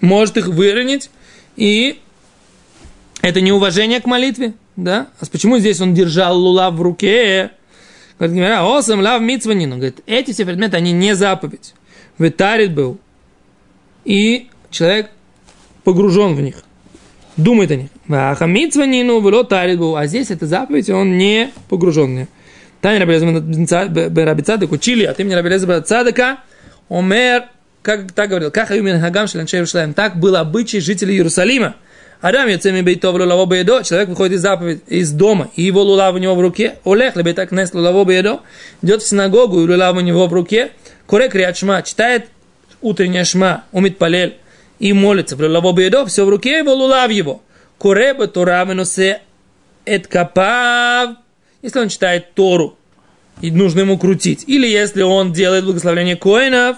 может 0.00 0.36
их 0.36 0.46
выронить, 0.48 1.10
и 1.56 2.00
это 3.22 3.40
неуважение 3.40 4.00
к 4.00 4.06
молитве, 4.06 4.54
да? 4.76 5.08
А 5.20 5.26
почему 5.26 5.58
здесь 5.58 5.80
он 5.80 5.94
держал 5.94 6.38
лулав 6.38 6.74
в 6.74 6.82
руке? 6.82 7.52
Говорит, 8.18 8.58
осам 8.60 9.00
лав 9.00 9.22
митсванину. 9.22 9.76
Говорит, 9.76 10.00
эти 10.06 10.32
все 10.32 10.44
предметы, 10.44 10.76
они 10.76 10.92
не 10.92 11.14
заповедь. 11.14 11.74
Витарит 12.18 12.74
был. 12.74 12.98
И 14.04 14.48
человек 14.70 15.10
погружен 15.84 16.34
в 16.34 16.40
них. 16.40 16.56
Думает 17.36 17.70
о 17.70 17.76
них. 17.76 17.88
Аха 18.10 18.46
митсванину, 18.46 19.20
вело 19.20 19.42
тарит 19.44 19.78
был. 19.78 19.96
А 19.96 20.06
здесь 20.06 20.30
это 20.30 20.46
заповедь, 20.46 20.90
он 20.90 21.16
не 21.16 21.50
погружен 21.68 22.06
в 22.06 22.10
них. 22.10 22.28
Таня 22.80 23.04
Рабицадек 23.06 24.72
учили 24.72 25.04
от 25.04 25.20
имени 25.20 25.34
Рабелеза 25.34 25.80
Цадека, 25.82 26.40
Омер, 26.88 27.44
как 27.82 28.12
так 28.12 28.28
говорил, 28.28 28.50
как 28.50 28.70
Аюмин 28.70 29.00
Хагам 29.00 29.26
Иерусалим, 29.26 29.94
так 29.94 30.18
был 30.18 30.36
обычай 30.36 30.80
жителей 30.80 31.14
Иерусалима. 31.16 31.76
Адам 32.20 32.48
яцеми 32.48 32.82
бейтов 32.82 33.14
лулаво 33.14 33.46
беедо, 33.46 33.82
человек 33.82 34.10
выходит 34.10 34.34
из 34.34 34.42
заповедь 34.42 34.82
из 34.86 35.10
дома, 35.10 35.50
и 35.56 35.62
его 35.62 35.82
лулав 35.82 36.14
у 36.14 36.18
него 36.18 36.34
в 36.34 36.40
руке, 36.40 36.74
олех 36.84 37.16
лебейтак 37.16 37.50
нес 37.50 37.72
лулаво 37.72 38.04
беедо, 38.04 38.40
идет 38.82 39.02
в 39.02 39.08
синагогу, 39.08 39.62
и 39.62 39.66
лулав 39.66 39.96
у 39.96 40.00
него 40.00 40.26
в 40.26 40.32
руке, 40.32 40.72
курек 41.06 41.34
риат 41.34 41.56
шма, 41.56 41.80
читает 41.82 42.26
утренняя 42.82 43.24
шма, 43.24 43.64
умит 43.72 43.96
палель, 43.96 44.36
и 44.78 44.92
молится. 44.92 45.34
В 45.34 45.40
лулаво 45.40 45.72
беедо, 45.72 46.04
все 46.04 46.26
в 46.26 46.28
руке 46.28 46.58
его, 46.58 46.74
лулав 46.74 47.10
его. 47.10 47.42
Куребе 47.78 48.26
туравеносе 48.26 49.22
эт 49.86 50.06
капав, 50.06 51.16
если 51.62 51.78
он 51.78 51.88
читает 51.88 52.34
Тору, 52.34 52.76
и 53.40 53.50
нужно 53.50 53.80
ему 53.80 53.96
крутить. 53.96 54.44
Или 54.46 54.66
если 54.66 55.00
он 55.00 55.32
делает 55.32 55.64
благословение 55.64 56.16
коинов, 56.16 56.76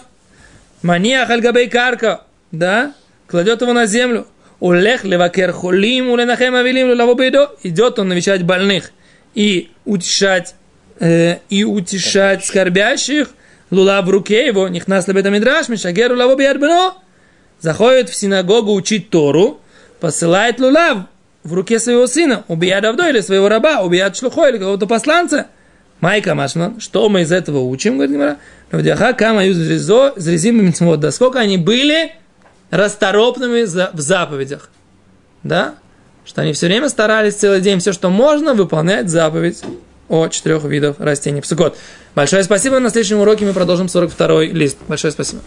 мания 0.83 1.25
хальгабей 1.27 1.69
карка, 1.69 2.23
да, 2.51 2.95
кладет 3.27 3.63
его 3.63 3.73
на 3.73 3.87
землю. 3.87 4.27
Улех 4.61 5.05
левакер 5.05 5.53
холим, 5.53 6.11
уленахем 6.11 6.55
авилим, 6.55 6.97
лавобейдо. 6.97 7.51
Идет 7.63 7.99
он 7.99 8.09
навещать 8.09 8.45
больных 8.45 8.93
и 9.35 9.71
утешать, 9.85 10.55
э, 11.01 11.39
и 11.49 11.65
утешать 11.65 12.45
скорбящих. 12.45 13.31
Лула 13.71 14.03
в 14.03 14.11
руке 14.11 14.47
его, 14.47 14.69
них 14.69 14.87
нас 14.87 15.09
лебета 15.09 15.31
мидраш, 15.31 15.69
мишагеру 15.69 16.17
лавобейд 16.17 16.59
бено. 16.59 16.95
Заходит 17.59 18.09
в 18.09 18.15
синагогу 18.15 18.75
учить 18.75 19.11
Тору, 19.11 19.61
посылает 19.99 20.61
лулав 20.61 21.07
в 21.43 21.55
руке 21.55 21.79
своего 21.79 22.07
сына, 22.07 22.45
убияд 22.49 22.85
Авдо 22.85 23.09
или 23.09 23.21
своего 23.21 23.49
раба, 23.49 23.83
убияд 23.83 24.17
Шлухо 24.17 24.49
или 24.49 24.59
какого-то 24.59 24.87
посланца. 24.87 25.47
Майка 26.03 26.35
Машман, 26.35 26.81
что 26.81 27.09
мы 27.09 27.23
из 27.23 27.31
этого 27.31 27.61
учим, 27.61 27.95
говорит 27.95 28.13
Гимара? 28.13 28.39
Навдяха 28.73 29.13
кама 29.13 29.47
юз 29.47 29.57
зрезим 29.57 30.67
митцвот. 30.67 30.99
Да 30.99 31.13
сколько 31.13 31.39
они 31.39 31.59
были 31.59 32.13
расторопными 32.71 33.63
в 33.63 34.01
заповедях. 34.01 34.69
Да? 35.45 35.77
Что 36.25 36.43
они 36.43 36.55
все 36.55 36.67
время 36.67 36.89
старались 36.89 37.35
целый 37.35 37.61
день 37.61 37.79
все, 37.79 37.93
что 37.93 38.11
можно, 38.11 38.53
выполнять 38.53 39.09
заповедь 39.09 39.63
о 40.09 40.27
четырех 40.27 40.65
видах 40.65 40.97
растений. 40.99 41.41
Псукот. 41.41 41.79
Большое 42.17 42.43
спасибо. 42.43 42.81
На 42.81 42.91
следующем 42.91 43.21
уроке 43.21 43.45
мы 43.45 43.53
продолжим 43.53 43.89
42 43.89 44.47
лист. 44.47 44.79
Большое 44.89 45.13
спасибо. 45.13 45.41